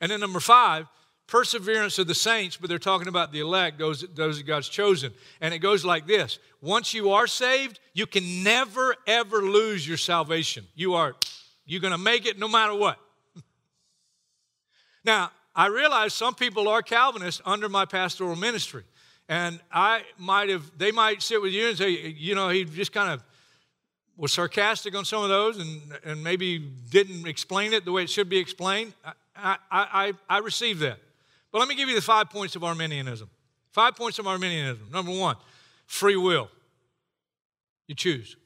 And 0.00 0.10
then 0.10 0.20
number 0.20 0.40
five, 0.40 0.86
perseverance 1.30 1.98
of 1.98 2.08
the 2.08 2.14
saints, 2.14 2.56
but 2.56 2.68
they're 2.68 2.78
talking 2.78 3.08
about 3.08 3.32
the 3.32 3.38
elect, 3.40 3.78
those, 3.78 4.04
those 4.14 4.38
that 4.38 4.46
God's 4.46 4.68
chosen. 4.68 5.12
And 5.40 5.54
it 5.54 5.60
goes 5.60 5.84
like 5.84 6.06
this 6.06 6.38
Once 6.60 6.92
you 6.92 7.12
are 7.12 7.26
saved, 7.26 7.80
you 7.94 8.06
can 8.06 8.42
never, 8.42 8.94
ever 9.06 9.40
lose 9.40 9.88
your 9.88 9.96
salvation. 9.96 10.66
You 10.74 10.94
are, 10.94 11.14
you're 11.64 11.80
going 11.80 11.92
to 11.92 11.98
make 11.98 12.26
it 12.26 12.38
no 12.38 12.48
matter 12.48 12.74
what. 12.74 12.98
now, 15.04 15.30
I 15.54 15.68
realize 15.68 16.12
some 16.12 16.34
people 16.34 16.68
are 16.68 16.82
Calvinists 16.82 17.40
under 17.46 17.68
my 17.68 17.84
pastoral 17.84 18.36
ministry. 18.36 18.84
And 19.28 19.60
I 19.72 20.02
might 20.18 20.48
have, 20.48 20.70
they 20.76 20.90
might 20.90 21.22
sit 21.22 21.40
with 21.40 21.52
you 21.52 21.68
and 21.68 21.78
say, 21.78 21.90
you 21.90 22.34
know, 22.34 22.48
he 22.48 22.64
just 22.64 22.92
kind 22.92 23.12
of 23.12 23.22
was 24.16 24.32
sarcastic 24.32 24.96
on 24.96 25.04
some 25.04 25.22
of 25.22 25.28
those 25.28 25.58
and, 25.58 25.80
and 26.04 26.24
maybe 26.24 26.58
didn't 26.58 27.28
explain 27.28 27.72
it 27.72 27.84
the 27.84 27.92
way 27.92 28.02
it 28.02 28.10
should 28.10 28.28
be 28.28 28.38
explained. 28.38 28.92
I, 29.04 29.12
I, 29.36 29.56
I, 29.70 30.12
I 30.28 30.38
receive 30.38 30.80
that. 30.80 30.98
But 31.52 31.58
let 31.58 31.68
me 31.68 31.74
give 31.74 31.88
you 31.88 31.94
the 31.94 32.02
five 32.02 32.30
points 32.30 32.56
of 32.56 32.64
Arminianism. 32.64 33.28
Five 33.72 33.96
points 33.96 34.18
of 34.18 34.26
Arminianism. 34.26 34.88
Number 34.90 35.12
one, 35.12 35.36
free 35.86 36.16
will. 36.16 36.48
You 37.86 37.94
choose. 37.94 38.36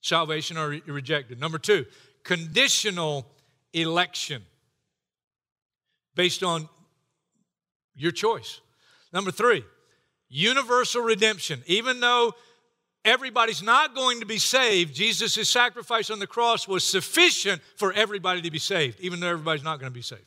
Salvation 0.00 0.56
or 0.56 0.68
rejected. 0.86 1.40
Number 1.40 1.58
two, 1.58 1.86
conditional 2.22 3.26
election 3.72 4.42
based 6.14 6.42
on 6.42 6.68
your 7.94 8.10
choice. 8.10 8.60
Number 9.12 9.30
three, 9.30 9.64
universal 10.28 11.02
redemption. 11.02 11.62
Even 11.66 12.00
though 12.00 12.32
everybody's 13.04 13.62
not 13.62 13.94
going 13.94 14.20
to 14.20 14.26
be 14.26 14.38
saved, 14.38 14.94
Jesus' 14.94 15.48
sacrifice 15.48 16.10
on 16.10 16.18
the 16.18 16.26
cross 16.26 16.68
was 16.68 16.84
sufficient 16.84 17.60
for 17.76 17.92
everybody 17.92 18.42
to 18.42 18.50
be 18.50 18.58
saved, 18.58 19.00
even 19.00 19.20
though 19.20 19.28
everybody's 19.28 19.64
not 19.64 19.80
going 19.80 19.90
to 19.90 19.94
be 19.94 20.02
saved. 20.02 20.24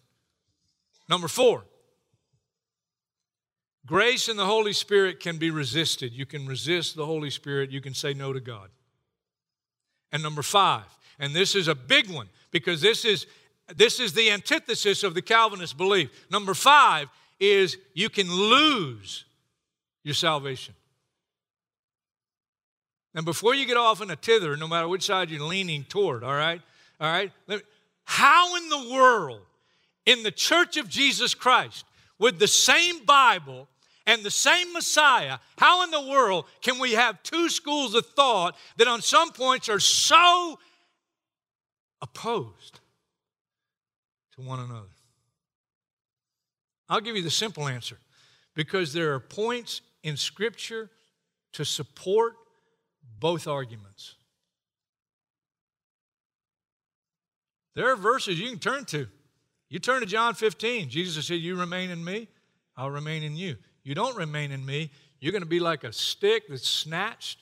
Number 1.10 1.27
four, 1.27 1.65
grace 3.86 4.29
and 4.29 4.39
the 4.39 4.45
Holy 4.45 4.74
Spirit 4.74 5.19
can 5.19 5.38
be 5.38 5.51
resisted. 5.51 6.13
You 6.13 6.25
can 6.25 6.48
resist 6.48 6.95
the 6.95 7.05
Holy 7.05 7.29
Spirit, 7.29 7.72
you 7.72 7.81
can 7.81 7.93
say 7.93 8.13
no 8.13 8.33
to 8.33 8.39
God. 8.39 8.69
And 10.12 10.22
number 10.22 10.43
five, 10.43 10.86
and 11.19 11.36
this 11.36 11.55
is 11.55 11.67
a 11.67 11.75
big 11.75 12.10
one 12.10 12.29
because 12.51 12.81
this 12.81 13.03
is 13.03 13.25
this 13.75 14.00
is 14.00 14.13
the 14.13 14.29
antithesis 14.29 15.03
of 15.03 15.13
the 15.13 15.22
Calvinist 15.22 15.77
belief. 15.77 16.10
Number 16.29 16.53
five 16.53 17.07
is 17.39 17.77
you 17.93 18.10
can 18.10 18.29
lose 18.29 19.25
your 20.03 20.13
salvation. 20.13 20.75
And 23.15 23.25
before 23.25 23.55
you 23.55 23.65
get 23.65 23.77
off 23.77 24.01
in 24.01 24.10
a 24.10 24.15
tither, 24.15 24.57
no 24.57 24.68
matter 24.68 24.87
which 24.87 25.05
side 25.05 25.29
you're 25.29 25.46
leaning 25.46 25.83
toward, 25.83 26.24
all 26.24 26.33
right? 26.33 26.61
All 27.00 27.11
right? 27.11 27.31
How 28.05 28.55
in 28.57 28.70
the 28.70 28.94
world, 28.94 29.42
in 30.05 30.24
the 30.24 30.31
church 30.31 30.77
of 30.77 30.89
Jesus 30.89 31.33
Christ, 31.33 31.85
with 32.20 32.39
the 32.39 32.48
same 32.48 33.05
Bible 33.05 33.68
and 34.05 34.24
the 34.24 34.31
same 34.31 34.74
Messiah, 34.74 35.39
how 35.57 35.83
in 35.83 35.92
the 35.92 36.09
world 36.09 36.46
can 36.61 36.79
we 36.79 36.94
have 36.94 37.24
two 37.24 37.50
schools 37.50 37.96
of 37.96 38.05
thought 38.07 38.55
that 38.77 38.87
on 38.87 39.01
some 39.01 39.31
points 39.31 39.70
are 39.70 39.79
so 39.79 40.59
opposed? 42.01 42.79
to 44.35 44.42
one 44.42 44.59
another? 44.59 44.87
I'll 46.89 47.01
give 47.01 47.16
you 47.16 47.24
the 47.24 47.31
simple 47.31 47.68
answer 47.68 47.98
because 48.55 48.94
there 48.94 49.13
are 49.13 49.20
points 49.20 49.81
in 50.03 50.18
Scripture 50.18 50.89
to 51.53 51.63
support 51.63 52.33
both 53.20 53.48
arguments. 53.48 54.16
There 57.75 57.92
are 57.92 57.96
verses 57.96 58.39
you 58.39 58.50
can 58.50 58.59
turn 58.59 58.85
to. 58.85 59.07
You 59.74 59.79
turn 59.79 60.01
to 60.01 60.05
John 60.05 60.36
15. 60.36 60.88
Jesus 60.88 61.25
said, 61.25 61.40
You 61.40 61.55
remain 61.55 61.90
in 61.90 62.05
me, 62.05 62.27
I'll 62.77 62.92
remain 62.92 63.24
in 63.24 63.36
you. 63.36 63.55
You 63.83 63.96
don't 63.96 64.16
remain 64.16 64.51
in 64.51 64.64
me, 64.64 64.92
you're 65.20 65.31
going 65.31 65.42
to 65.42 65.48
be 65.50 65.59
like 65.59 65.83
a 65.83 65.92
stick 65.92 66.44
that's 66.48 66.70
snatched, 66.70 67.40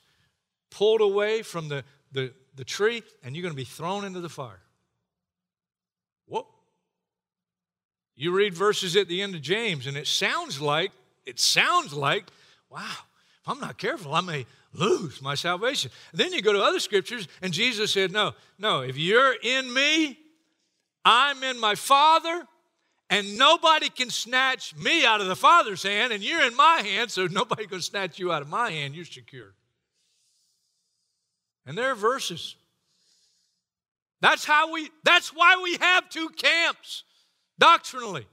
pulled 0.70 1.02
away 1.02 1.42
from 1.42 1.68
the, 1.68 1.84
the, 2.10 2.32
the 2.54 2.64
tree, 2.64 3.02
and 3.22 3.36
you're 3.36 3.42
going 3.42 3.52
to 3.52 3.56
be 3.56 3.66
thrown 3.66 4.06
into 4.06 4.20
the 4.20 4.30
fire. 4.30 4.62
Whoa. 6.26 6.46
You 8.16 8.34
read 8.34 8.54
verses 8.54 8.96
at 8.96 9.08
the 9.08 9.20
end 9.20 9.34
of 9.34 9.42
James, 9.42 9.86
and 9.86 9.94
it 9.94 10.06
sounds 10.06 10.58
like, 10.58 10.90
it 11.26 11.38
sounds 11.38 11.92
like, 11.92 12.24
wow, 12.70 12.80
if 13.42 13.46
I'm 13.46 13.60
not 13.60 13.76
careful, 13.76 14.14
I 14.14 14.22
may 14.22 14.46
lose 14.72 15.20
my 15.20 15.34
salvation. 15.34 15.90
then 16.14 16.32
you 16.32 16.40
go 16.40 16.54
to 16.54 16.62
other 16.62 16.80
scriptures, 16.80 17.28
and 17.42 17.52
Jesus 17.52 17.92
said, 17.92 18.10
No, 18.10 18.32
no, 18.58 18.80
if 18.80 18.96
you're 18.96 19.34
in 19.42 19.74
me, 19.74 20.18
I'm 21.04 21.42
in 21.42 21.58
my 21.58 21.74
Father, 21.74 22.46
and 23.10 23.36
nobody 23.36 23.88
can 23.88 24.10
snatch 24.10 24.74
me 24.76 25.04
out 25.04 25.20
of 25.20 25.26
the 25.26 25.36
Father's 25.36 25.82
hand, 25.82 26.12
and 26.12 26.22
you're 26.22 26.42
in 26.42 26.56
my 26.56 26.82
hand, 26.82 27.10
so 27.10 27.26
nobody 27.26 27.66
can 27.66 27.80
snatch 27.80 28.18
you 28.18 28.32
out 28.32 28.42
of 28.42 28.48
my 28.48 28.70
hand. 28.70 28.94
You're 28.94 29.04
secure. 29.04 29.52
And 31.66 31.76
there 31.76 31.90
are 31.90 31.94
verses. 31.94 32.56
That's 34.20 34.44
how 34.44 34.72
we, 34.72 34.90
that's 35.04 35.30
why 35.34 35.60
we 35.62 35.76
have 35.80 36.08
two 36.08 36.28
camps 36.30 37.04
doctrinally. 37.58 38.26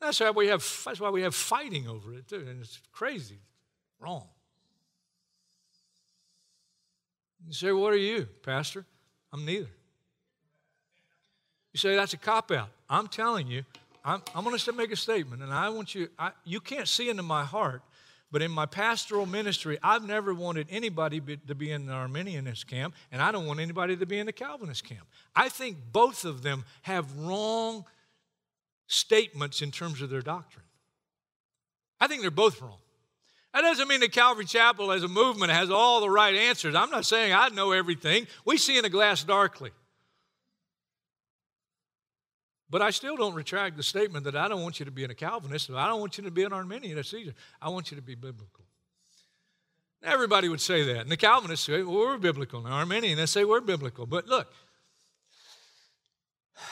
That's 0.00 0.20
why 0.20 0.30
we 0.30 0.48
have, 0.48 0.64
that's 0.84 1.00
why 1.00 1.10
we 1.10 1.22
have 1.22 1.34
fighting 1.34 1.88
over 1.88 2.14
it, 2.14 2.28
too. 2.28 2.44
And 2.48 2.60
it's 2.60 2.80
crazy, 2.92 3.38
wrong. 4.00 4.28
You 7.46 7.52
say, 7.52 7.72
What 7.72 7.92
are 7.92 7.96
you, 7.96 8.26
Pastor? 8.42 8.84
I'm 9.32 9.44
neither. 9.44 9.68
You 11.72 11.78
say, 11.78 11.96
That's 11.96 12.12
a 12.12 12.18
cop 12.18 12.50
out. 12.50 12.68
I'm 12.88 13.08
telling 13.08 13.46
you, 13.46 13.64
I'm, 14.04 14.22
I'm 14.34 14.44
going 14.44 14.56
to 14.56 14.72
make 14.72 14.92
a 14.92 14.96
statement, 14.96 15.42
and 15.42 15.52
I 15.52 15.68
want 15.68 15.94
you, 15.94 16.08
I, 16.18 16.32
you 16.44 16.60
can't 16.60 16.88
see 16.88 17.08
into 17.08 17.22
my 17.22 17.44
heart, 17.44 17.82
but 18.32 18.42
in 18.42 18.50
my 18.50 18.66
pastoral 18.66 19.26
ministry, 19.26 19.78
I've 19.82 20.06
never 20.06 20.34
wanted 20.34 20.66
anybody 20.70 21.20
be, 21.20 21.36
to 21.36 21.54
be 21.54 21.70
in 21.70 21.86
the 21.86 21.92
Arminianist 21.92 22.66
camp, 22.66 22.94
and 23.12 23.22
I 23.22 23.30
don't 23.30 23.46
want 23.46 23.60
anybody 23.60 23.96
to 23.96 24.06
be 24.06 24.18
in 24.18 24.26
the 24.26 24.32
Calvinist 24.32 24.84
camp. 24.84 25.06
I 25.36 25.48
think 25.48 25.76
both 25.92 26.24
of 26.24 26.42
them 26.42 26.64
have 26.82 27.16
wrong 27.18 27.84
statements 28.88 29.62
in 29.62 29.70
terms 29.70 30.02
of 30.02 30.10
their 30.10 30.22
doctrine. 30.22 30.64
I 32.00 32.08
think 32.08 32.22
they're 32.22 32.30
both 32.30 32.60
wrong. 32.60 32.78
That 33.54 33.60
doesn't 33.60 33.86
mean 33.86 34.00
that 34.00 34.12
Calvary 34.12 34.46
Chapel 34.46 34.92
as 34.92 35.02
a 35.02 35.08
movement 35.08 35.52
has 35.52 35.70
all 35.70 36.00
the 36.00 36.10
right 36.10 36.34
answers. 36.34 36.74
I'm 36.74 36.90
not 36.90 37.04
saying 37.04 37.32
I 37.34 37.48
know 37.50 37.72
everything. 37.72 38.26
We 38.44 38.56
see 38.56 38.78
in 38.78 38.84
a 38.84 38.88
glass 38.88 39.22
darkly. 39.22 39.70
But 42.72 42.80
I 42.80 42.88
still 42.88 43.18
don't 43.18 43.34
retract 43.34 43.76
the 43.76 43.82
statement 43.82 44.24
that 44.24 44.34
I 44.34 44.48
don't 44.48 44.62
want 44.62 44.78
you 44.80 44.86
to 44.86 44.90
be 44.90 45.04
a 45.04 45.08
Calvinist. 45.14 45.70
I 45.70 45.86
don't 45.88 46.00
want 46.00 46.16
you 46.16 46.24
to 46.24 46.30
be 46.30 46.42
an 46.42 46.52
Arminianist 46.52 47.12
either. 47.12 47.34
I 47.60 47.68
want 47.68 47.90
you 47.90 47.96
to 47.98 48.02
be 48.02 48.14
biblical. 48.14 48.64
Everybody 50.02 50.48
would 50.48 50.60
say 50.62 50.82
that. 50.84 51.00
And 51.00 51.10
the 51.10 51.18
Calvinists 51.18 51.66
say, 51.66 51.82
well, 51.82 51.98
we're 51.98 52.16
biblical. 52.16 52.66
And 52.66 52.90
the 52.90 53.14
they 53.14 53.26
say 53.26 53.44
we're 53.44 53.60
biblical. 53.60 54.06
But 54.06 54.26
look, 54.26 54.50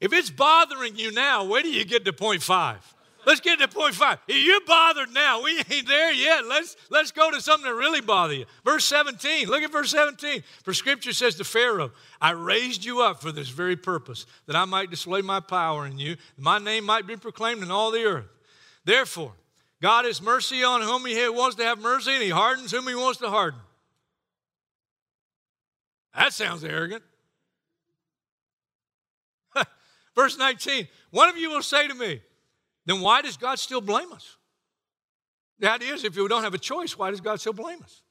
If 0.00 0.14
it's 0.14 0.30
bothering 0.30 0.96
you 0.96 1.12
now, 1.12 1.44
where 1.44 1.62
do 1.62 1.70
you 1.70 1.84
get 1.84 2.06
to 2.06 2.12
point 2.14 2.42
five? 2.42 2.82
Let's 3.24 3.40
get 3.40 3.60
to 3.60 3.68
point 3.68 3.94
five. 3.94 4.18
You're 4.26 4.64
bothered 4.66 5.12
now, 5.12 5.42
we 5.42 5.58
ain't 5.70 5.86
there 5.86 6.12
yet. 6.12 6.46
Let's, 6.46 6.76
let's 6.90 7.12
go 7.12 7.30
to 7.30 7.40
something 7.40 7.70
that 7.70 7.76
really 7.76 8.00
bothers 8.00 8.38
you. 8.38 8.46
Verse 8.64 8.84
17. 8.86 9.48
Look 9.48 9.62
at 9.62 9.70
verse 9.70 9.90
17. 9.90 10.42
For 10.64 10.74
scripture 10.74 11.12
says 11.12 11.36
to 11.36 11.44
Pharaoh, 11.44 11.92
I 12.20 12.32
raised 12.32 12.84
you 12.84 13.02
up 13.02 13.22
for 13.22 13.30
this 13.30 13.48
very 13.48 13.76
purpose, 13.76 14.26
that 14.46 14.56
I 14.56 14.64
might 14.64 14.90
display 14.90 15.22
my 15.22 15.40
power 15.40 15.86
in 15.86 15.98
you, 15.98 16.16
my 16.36 16.58
name 16.58 16.84
might 16.84 17.06
be 17.06 17.16
proclaimed 17.16 17.62
in 17.62 17.70
all 17.70 17.90
the 17.90 18.04
earth. 18.04 18.26
Therefore, 18.84 19.32
God 19.80 20.04
has 20.04 20.20
mercy 20.20 20.62
on 20.64 20.82
whom 20.82 21.06
he 21.06 21.28
wants 21.28 21.56
to 21.56 21.64
have 21.64 21.78
mercy, 21.78 22.12
and 22.12 22.22
he 22.22 22.30
hardens 22.30 22.70
whom 22.70 22.86
he 22.86 22.94
wants 22.94 23.18
to 23.20 23.28
harden. 23.28 23.60
That 26.14 26.32
sounds 26.32 26.62
arrogant. 26.62 27.02
Verse 30.14 30.36
19 30.38 30.88
One 31.10 31.28
of 31.28 31.36
you 31.36 31.50
will 31.50 31.62
say 31.62 31.88
to 31.88 31.94
me, 31.94 32.20
then 32.86 33.00
why 33.00 33.22
does 33.22 33.36
God 33.36 33.58
still 33.58 33.80
blame 33.80 34.12
us? 34.12 34.36
That 35.60 35.82
is, 35.82 36.04
if 36.04 36.16
we 36.16 36.26
don't 36.26 36.42
have 36.42 36.54
a 36.54 36.58
choice, 36.58 36.98
why 36.98 37.10
does 37.10 37.20
God 37.20 37.40
still 37.40 37.52
blame 37.52 37.82
us? 37.82 38.02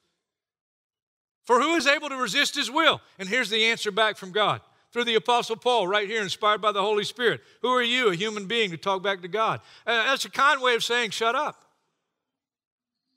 For 1.43 1.59
who 1.59 1.75
is 1.75 1.87
able 1.87 2.09
to 2.09 2.15
resist 2.15 2.55
his 2.55 2.71
will? 2.71 3.01
And 3.19 3.27
here's 3.27 3.49
the 3.49 3.65
answer 3.65 3.91
back 3.91 4.15
from 4.15 4.31
God 4.31 4.61
through 4.91 5.05
the 5.05 5.15
Apostle 5.15 5.55
Paul, 5.55 5.87
right 5.87 6.07
here, 6.07 6.21
inspired 6.21 6.61
by 6.61 6.71
the 6.71 6.81
Holy 6.81 7.03
Spirit. 7.03 7.41
Who 7.61 7.69
are 7.69 7.81
you, 7.81 8.09
a 8.09 8.15
human 8.15 8.45
being, 8.45 8.71
to 8.71 8.77
talk 8.77 9.01
back 9.01 9.21
to 9.21 9.27
God? 9.27 9.61
Uh, 9.85 10.05
that's 10.05 10.25
a 10.25 10.29
kind 10.29 10.61
way 10.61 10.75
of 10.75 10.83
saying, 10.83 11.11
shut 11.11 11.35
up. 11.35 11.63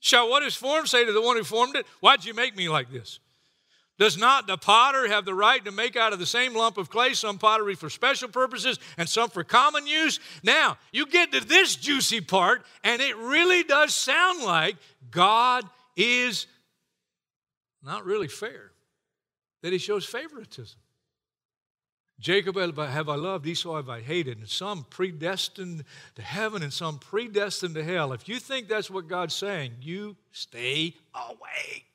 Shall 0.01 0.29
what 0.29 0.43
is 0.43 0.55
formed 0.55 0.89
say 0.89 1.05
to 1.05 1.13
the 1.13 1.23
one 1.23 1.37
who 1.37 1.45
formed 1.45 1.77
it, 1.77 1.87
Why'd 2.01 2.25
you 2.25 2.35
make 2.35 2.57
me 2.57 2.69
like 2.69 2.91
this? 2.91 3.21
Does 3.99 4.17
not 4.19 4.49
the 4.49 4.57
potter 4.57 5.07
have 5.07 5.25
the 5.25 5.35
right 5.35 5.65
to 5.65 5.71
make 5.71 5.95
out 5.95 6.13
of 6.13 6.19
the 6.19 6.27
same 6.27 6.55
lump 6.55 6.79
of 6.79 6.91
clay 6.91 7.15
some 7.15 7.39
pottery 7.39 7.77
for 7.77 7.89
special 7.89 8.29
purposes 8.29 8.79
and 8.99 9.09
some 9.09 9.31
for 9.31 9.45
common 9.45 9.87
use? 9.87 10.19
Now, 10.43 10.79
you 10.93 11.07
get 11.07 11.31
to 11.33 11.41
this 11.41 11.77
juicy 11.77 12.21
part, 12.21 12.65
and 12.83 13.01
it 13.01 13.17
really 13.17 13.63
does 13.63 13.95
sound 13.95 14.43
like 14.43 14.77
God 15.11 15.65
is 15.97 16.47
not 17.85 18.05
really 18.05 18.29
fair, 18.29 18.73
that 19.63 19.73
He 19.73 19.79
shows 19.79 20.05
favoritism. 20.05 20.79
Jacob 22.19 22.57
have 22.57 23.09
I 23.09 23.17
loved, 23.17 23.47
Esau 23.47 23.77
have 23.77 23.89
I 23.89 24.01
hated, 24.01 24.39
and 24.39 24.49
some 24.49 24.87
predestined 24.91 25.85
to 26.15 26.23
heaven 26.23 26.63
and 26.63 26.73
some 26.73 26.99
predestined 26.99 27.75
to 27.75 27.85
hell. 27.85 28.13
If 28.13 28.29
you 28.29 28.39
think 28.39 28.69
that's 28.69 28.91
what 28.91 29.09
God's 29.09 29.35
saying, 29.35 29.73
you 29.83 30.17
stay 30.33 30.95
awake. 31.15 31.94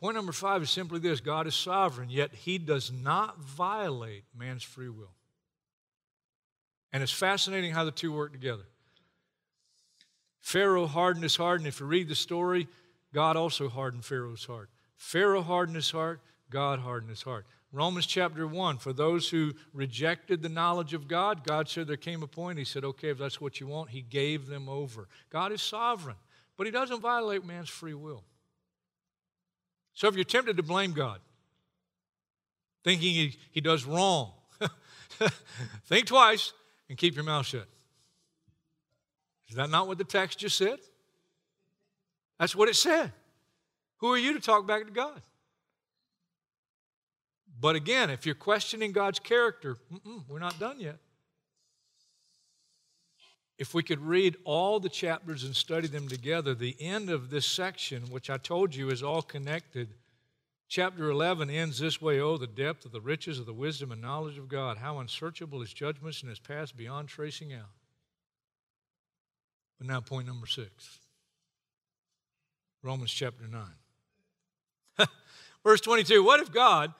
Point 0.00 0.16
number 0.16 0.32
five 0.32 0.62
is 0.62 0.70
simply 0.70 0.98
this 0.98 1.20
God 1.20 1.46
is 1.46 1.54
sovereign, 1.54 2.08
yet 2.08 2.34
he 2.34 2.56
does 2.56 2.90
not 2.90 3.38
violate 3.38 4.24
man's 4.34 4.62
free 4.62 4.88
will. 4.88 5.12
And 6.90 7.02
it's 7.02 7.12
fascinating 7.12 7.72
how 7.72 7.84
the 7.84 7.90
two 7.90 8.10
work 8.10 8.32
together. 8.32 8.64
Pharaoh 10.40 10.86
hardened 10.86 11.22
his 11.22 11.36
heart, 11.36 11.60
and 11.60 11.66
if 11.68 11.80
you 11.80 11.86
read 11.86 12.08
the 12.08 12.14
story, 12.14 12.66
God 13.12 13.36
also 13.36 13.68
hardened 13.68 14.06
Pharaoh's 14.06 14.46
heart. 14.46 14.70
Pharaoh 14.96 15.42
hardened 15.42 15.76
his 15.76 15.90
heart, 15.90 16.22
God 16.48 16.78
hardened 16.78 17.10
his 17.10 17.22
heart. 17.22 17.44
Romans 17.70 18.06
chapter 18.06 18.46
1 18.46 18.78
for 18.78 18.94
those 18.94 19.28
who 19.28 19.52
rejected 19.74 20.40
the 20.40 20.48
knowledge 20.48 20.94
of 20.94 21.08
God, 21.08 21.44
God 21.44 21.68
said 21.68 21.86
there 21.86 21.98
came 21.98 22.22
a 22.22 22.26
point, 22.26 22.58
He 22.58 22.64
said, 22.64 22.84
okay, 22.84 23.10
if 23.10 23.18
that's 23.18 23.40
what 23.40 23.60
you 23.60 23.66
want, 23.66 23.90
He 23.90 24.00
gave 24.00 24.46
them 24.46 24.66
over. 24.66 25.08
God 25.28 25.52
is 25.52 25.60
sovereign, 25.60 26.16
but 26.56 26.66
He 26.66 26.72
doesn't 26.72 27.02
violate 27.02 27.44
man's 27.44 27.68
free 27.68 27.94
will. 27.94 28.24
So 29.94 30.08
if 30.08 30.14
you're 30.14 30.24
tempted 30.24 30.56
to 30.56 30.62
blame 30.62 30.92
God, 30.92 31.20
thinking 32.84 33.12
he, 33.12 33.36
he 33.50 33.60
does 33.60 33.84
wrong, 33.84 34.32
think 35.86 36.06
twice 36.06 36.52
and 36.88 36.96
keep 36.96 37.14
your 37.14 37.24
mouth 37.24 37.46
shut. 37.46 37.66
Is 39.48 39.56
that 39.56 39.68
not 39.68 39.88
what 39.88 39.98
the 39.98 40.04
text 40.04 40.38
just 40.38 40.56
said? 40.56 40.78
That's 42.38 42.54
what 42.54 42.68
it 42.68 42.76
said. 42.76 43.12
Who 43.98 44.12
are 44.12 44.18
you 44.18 44.32
to 44.32 44.40
talk 44.40 44.66
back 44.66 44.86
to 44.86 44.92
God? 44.92 45.20
But 47.60 47.76
again, 47.76 48.08
if 48.08 48.24
you're 48.24 48.34
questioning 48.34 48.92
God's 48.92 49.18
character, 49.18 49.76
we're 50.28 50.38
not 50.38 50.58
done 50.58 50.80
yet. 50.80 50.96
If 53.60 53.74
we 53.74 53.82
could 53.82 54.00
read 54.00 54.38
all 54.44 54.80
the 54.80 54.88
chapters 54.88 55.44
and 55.44 55.54
study 55.54 55.86
them 55.86 56.08
together, 56.08 56.54
the 56.54 56.74
end 56.80 57.10
of 57.10 57.28
this 57.28 57.44
section, 57.44 58.04
which 58.04 58.30
I 58.30 58.38
told 58.38 58.74
you 58.74 58.88
is 58.88 59.02
all 59.02 59.20
connected, 59.20 59.90
chapter 60.66 61.10
11 61.10 61.50
ends 61.50 61.78
this 61.78 62.00
way 62.00 62.20
Oh, 62.20 62.38
the 62.38 62.46
depth 62.46 62.86
of 62.86 62.92
the 62.92 63.02
riches 63.02 63.38
of 63.38 63.44
the 63.44 63.52
wisdom 63.52 63.92
and 63.92 64.00
knowledge 64.00 64.38
of 64.38 64.48
God, 64.48 64.78
how 64.78 64.98
unsearchable 64.98 65.60
his 65.60 65.74
judgments 65.74 66.22
and 66.22 66.30
his 66.30 66.38
paths 66.38 66.72
beyond 66.72 67.08
tracing 67.08 67.52
out. 67.52 67.68
But 69.76 69.88
now, 69.88 70.00
point 70.00 70.26
number 70.26 70.46
six 70.46 70.98
Romans 72.82 73.12
chapter 73.12 73.44
9. 73.46 75.06
Verse 75.62 75.82
22 75.82 76.24
What 76.24 76.40
if 76.40 76.50
God, 76.50 76.94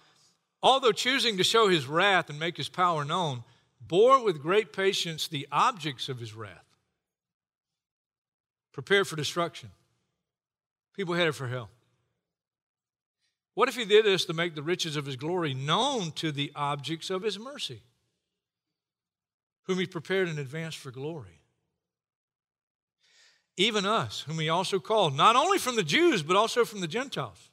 although 0.63 0.93
choosing 0.93 1.39
to 1.39 1.43
show 1.43 1.69
his 1.69 1.87
wrath 1.87 2.29
and 2.29 2.39
make 2.39 2.59
his 2.59 2.69
power 2.69 3.03
known, 3.03 3.45
bore 3.81 4.23
with 4.23 4.43
great 4.43 4.73
patience 4.73 5.27
the 5.27 5.49
objects 5.51 6.09
of 6.09 6.19
his 6.19 6.35
wrath, 6.35 6.67
prepared 8.73 9.09
for 9.09 9.17
destruction, 9.17 9.71
people 10.95 11.15
headed 11.15 11.35
for 11.35 11.49
hell. 11.49 11.71
What 13.55 13.69
if 13.69 13.77
he 13.77 13.85
did 13.85 14.05
this 14.05 14.25
to 14.27 14.33
make 14.33 14.55
the 14.55 14.63
riches 14.63 14.97
of 14.97 15.07
his 15.07 15.17
glory 15.17 15.55
known 15.55 16.13
to 16.13 16.31
the 16.33 16.53
objects 16.55 17.11
of 17.11 17.23
his 17.23 17.39
mercy, 17.39 17.83
whom 19.65 19.79
he 19.79 19.87
prepared 19.87 20.29
in 20.29 20.39
advance 20.39 20.75
for 20.75 20.91
glory? 20.91 21.41
Even 23.57 23.85
us, 23.85 24.21
whom 24.21 24.39
he 24.39 24.49
also 24.49 24.79
called, 24.79 25.15
not 25.15 25.37
only 25.37 25.59
from 25.59 25.77
the 25.77 25.83
Jews, 25.83 26.23
but 26.23 26.37
also 26.37 26.65
from 26.65 26.81
the 26.81 26.87
Gentiles. 26.87 27.51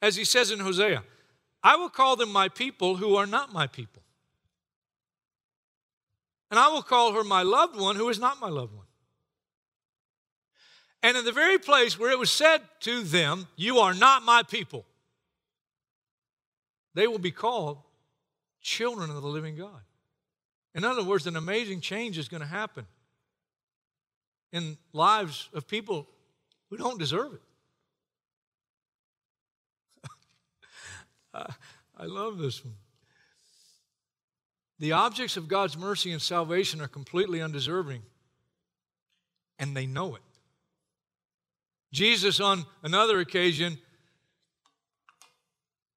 As 0.00 0.14
he 0.14 0.24
says 0.24 0.50
in 0.50 0.60
Hosea, 0.60 1.02
I 1.62 1.74
will 1.76 1.88
call 1.88 2.14
them 2.14 2.30
my 2.30 2.48
people 2.48 2.96
who 2.96 3.16
are 3.16 3.26
not 3.26 3.52
my 3.52 3.66
people 3.66 4.02
and 6.50 6.58
I 6.58 6.68
will 6.68 6.82
call 6.82 7.12
her 7.12 7.24
my 7.24 7.42
loved 7.42 7.78
one 7.78 7.96
who 7.96 8.08
is 8.08 8.18
not 8.18 8.40
my 8.40 8.48
loved 8.48 8.74
one. 8.74 8.86
And 11.02 11.16
in 11.16 11.24
the 11.24 11.32
very 11.32 11.58
place 11.58 11.98
where 11.98 12.10
it 12.10 12.18
was 12.18 12.30
said 12.30 12.62
to 12.80 13.02
them, 13.02 13.46
You 13.56 13.78
are 13.78 13.94
not 13.94 14.22
my 14.24 14.42
people, 14.42 14.84
they 16.94 17.06
will 17.06 17.18
be 17.18 17.30
called 17.30 17.78
children 18.60 19.10
of 19.10 19.22
the 19.22 19.28
living 19.28 19.56
God. 19.56 19.80
In 20.74 20.84
other 20.84 21.02
words, 21.02 21.26
an 21.26 21.36
amazing 21.36 21.80
change 21.80 22.18
is 22.18 22.28
going 22.28 22.40
to 22.40 22.46
happen 22.46 22.86
in 24.52 24.76
lives 24.92 25.48
of 25.52 25.66
people 25.66 26.06
who 26.70 26.76
don't 26.76 26.98
deserve 26.98 27.34
it. 27.34 27.40
I 31.98 32.04
love 32.04 32.38
this 32.38 32.64
one. 32.64 32.74
The 34.78 34.92
objects 34.92 35.36
of 35.36 35.48
God's 35.48 35.76
mercy 35.76 36.12
and 36.12 36.22
salvation 36.22 36.80
are 36.80 36.88
completely 36.88 37.42
undeserving, 37.42 38.02
and 39.58 39.76
they 39.76 39.86
know 39.86 40.14
it. 40.14 40.22
Jesus, 41.92 42.38
on 42.38 42.64
another 42.82 43.18
occasion, 43.18 43.78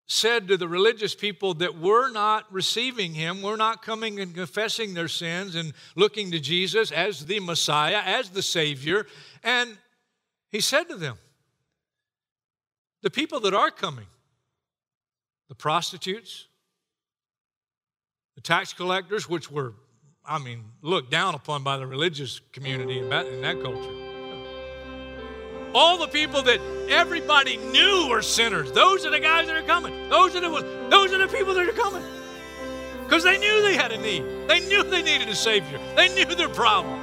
said 0.08 0.48
to 0.48 0.58
the 0.58 0.68
religious 0.68 1.16
people 1.16 1.54
that 1.54 1.80
were 1.80 2.10
not 2.12 2.52
receiving 2.52 3.14
him, 3.14 3.42
were 3.42 3.56
not 3.56 3.82
coming 3.82 4.20
and 4.20 4.36
confessing 4.36 4.94
their 4.94 5.08
sins 5.08 5.56
and 5.56 5.74
looking 5.96 6.32
to 6.32 6.40
Jesus 6.40 6.92
as 6.92 7.26
the 7.26 7.40
Messiah, 7.40 8.02
as 8.04 8.30
the 8.30 8.42
Savior. 8.42 9.06
And 9.42 9.78
he 10.52 10.60
said 10.60 10.90
to 10.90 10.98
them, 10.98 11.18
The 13.04 13.10
people 13.10 13.40
that 13.42 13.54
are 13.54 13.72
coming, 13.72 14.08
the 15.48 15.56
prostitutes, 15.56 16.48
the 18.42 18.48
tax 18.48 18.74
collectors, 18.74 19.30
which 19.30 19.52
were, 19.52 19.74
I 20.26 20.40
mean, 20.40 20.64
looked 20.82 21.12
down 21.12 21.36
upon 21.36 21.64
by 21.64 21.78
the 21.78 21.86
religious 21.86 22.42
community 22.54 22.98
in 22.98 23.10
that, 23.10 23.28
in 23.28 23.42
that 23.42 23.62
culture. 23.62 23.92
All 25.74 26.00
the 26.00 26.08
people 26.08 26.42
that 26.44 26.60
everybody 26.90 27.58
knew 27.58 28.08
were 28.10 28.24
sinners. 28.24 28.72
Those 28.72 29.06
are 29.06 29.12
the 29.12 29.20
guys 29.20 29.48
that 29.48 29.56
are 29.56 29.68
coming. 29.68 30.10
Those 30.10 30.36
are 30.36 30.42
the 30.42 30.50
those 30.90 31.14
are 31.14 31.20
the 31.20 31.28
people 31.28 31.54
that 31.54 31.70
are 31.70 31.72
coming. 31.72 32.04
Because 33.04 33.24
they 33.24 33.38
knew 33.38 33.62
they 33.62 33.76
had 33.76 33.92
a 33.92 33.98
need. 33.98 34.24
They 34.50 34.60
knew 34.62 34.84
they 34.84 35.04
needed 35.04 35.30
a 35.30 35.36
Savior. 35.36 35.80
They 35.96 36.10
knew 36.14 36.26
their 36.36 36.50
problem. 36.50 37.00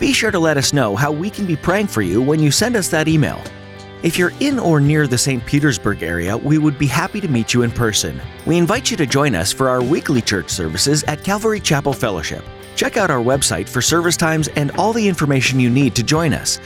Be 0.00 0.12
sure 0.12 0.30
to 0.30 0.38
let 0.38 0.56
us 0.56 0.72
know 0.72 0.96
how 0.96 1.12
we 1.12 1.28
can 1.30 1.46
be 1.46 1.56
praying 1.56 1.86
for 1.86 2.02
you 2.02 2.20
when 2.20 2.40
you 2.40 2.50
send 2.50 2.76
us 2.76 2.88
that 2.88 3.08
email. 3.08 3.40
If 4.02 4.18
you're 4.18 4.32
in 4.40 4.58
or 4.58 4.80
near 4.80 5.06
the 5.06 5.16
St. 5.16 5.46
Petersburg 5.46 6.02
area, 6.02 6.36
we 6.36 6.58
would 6.58 6.78
be 6.78 6.86
happy 6.86 7.22
to 7.22 7.28
meet 7.28 7.54
you 7.54 7.62
in 7.62 7.70
person. 7.70 8.20
We 8.44 8.58
invite 8.58 8.90
you 8.90 8.98
to 8.98 9.06
join 9.06 9.34
us 9.34 9.50
for 9.50 9.70
our 9.70 9.82
weekly 9.82 10.20
church 10.20 10.50
services 10.50 11.04
at 11.04 11.24
Calvary 11.24 11.58
Chapel 11.58 11.94
Fellowship. 11.94 12.44
Check 12.76 12.98
out 12.98 13.10
our 13.10 13.22
website 13.22 13.66
for 13.66 13.80
service 13.80 14.18
times 14.18 14.48
and 14.48 14.72
all 14.72 14.92
the 14.92 15.08
information 15.08 15.58
you 15.58 15.70
need 15.70 15.94
to 15.94 16.02
join 16.02 16.34
us. 16.34 16.60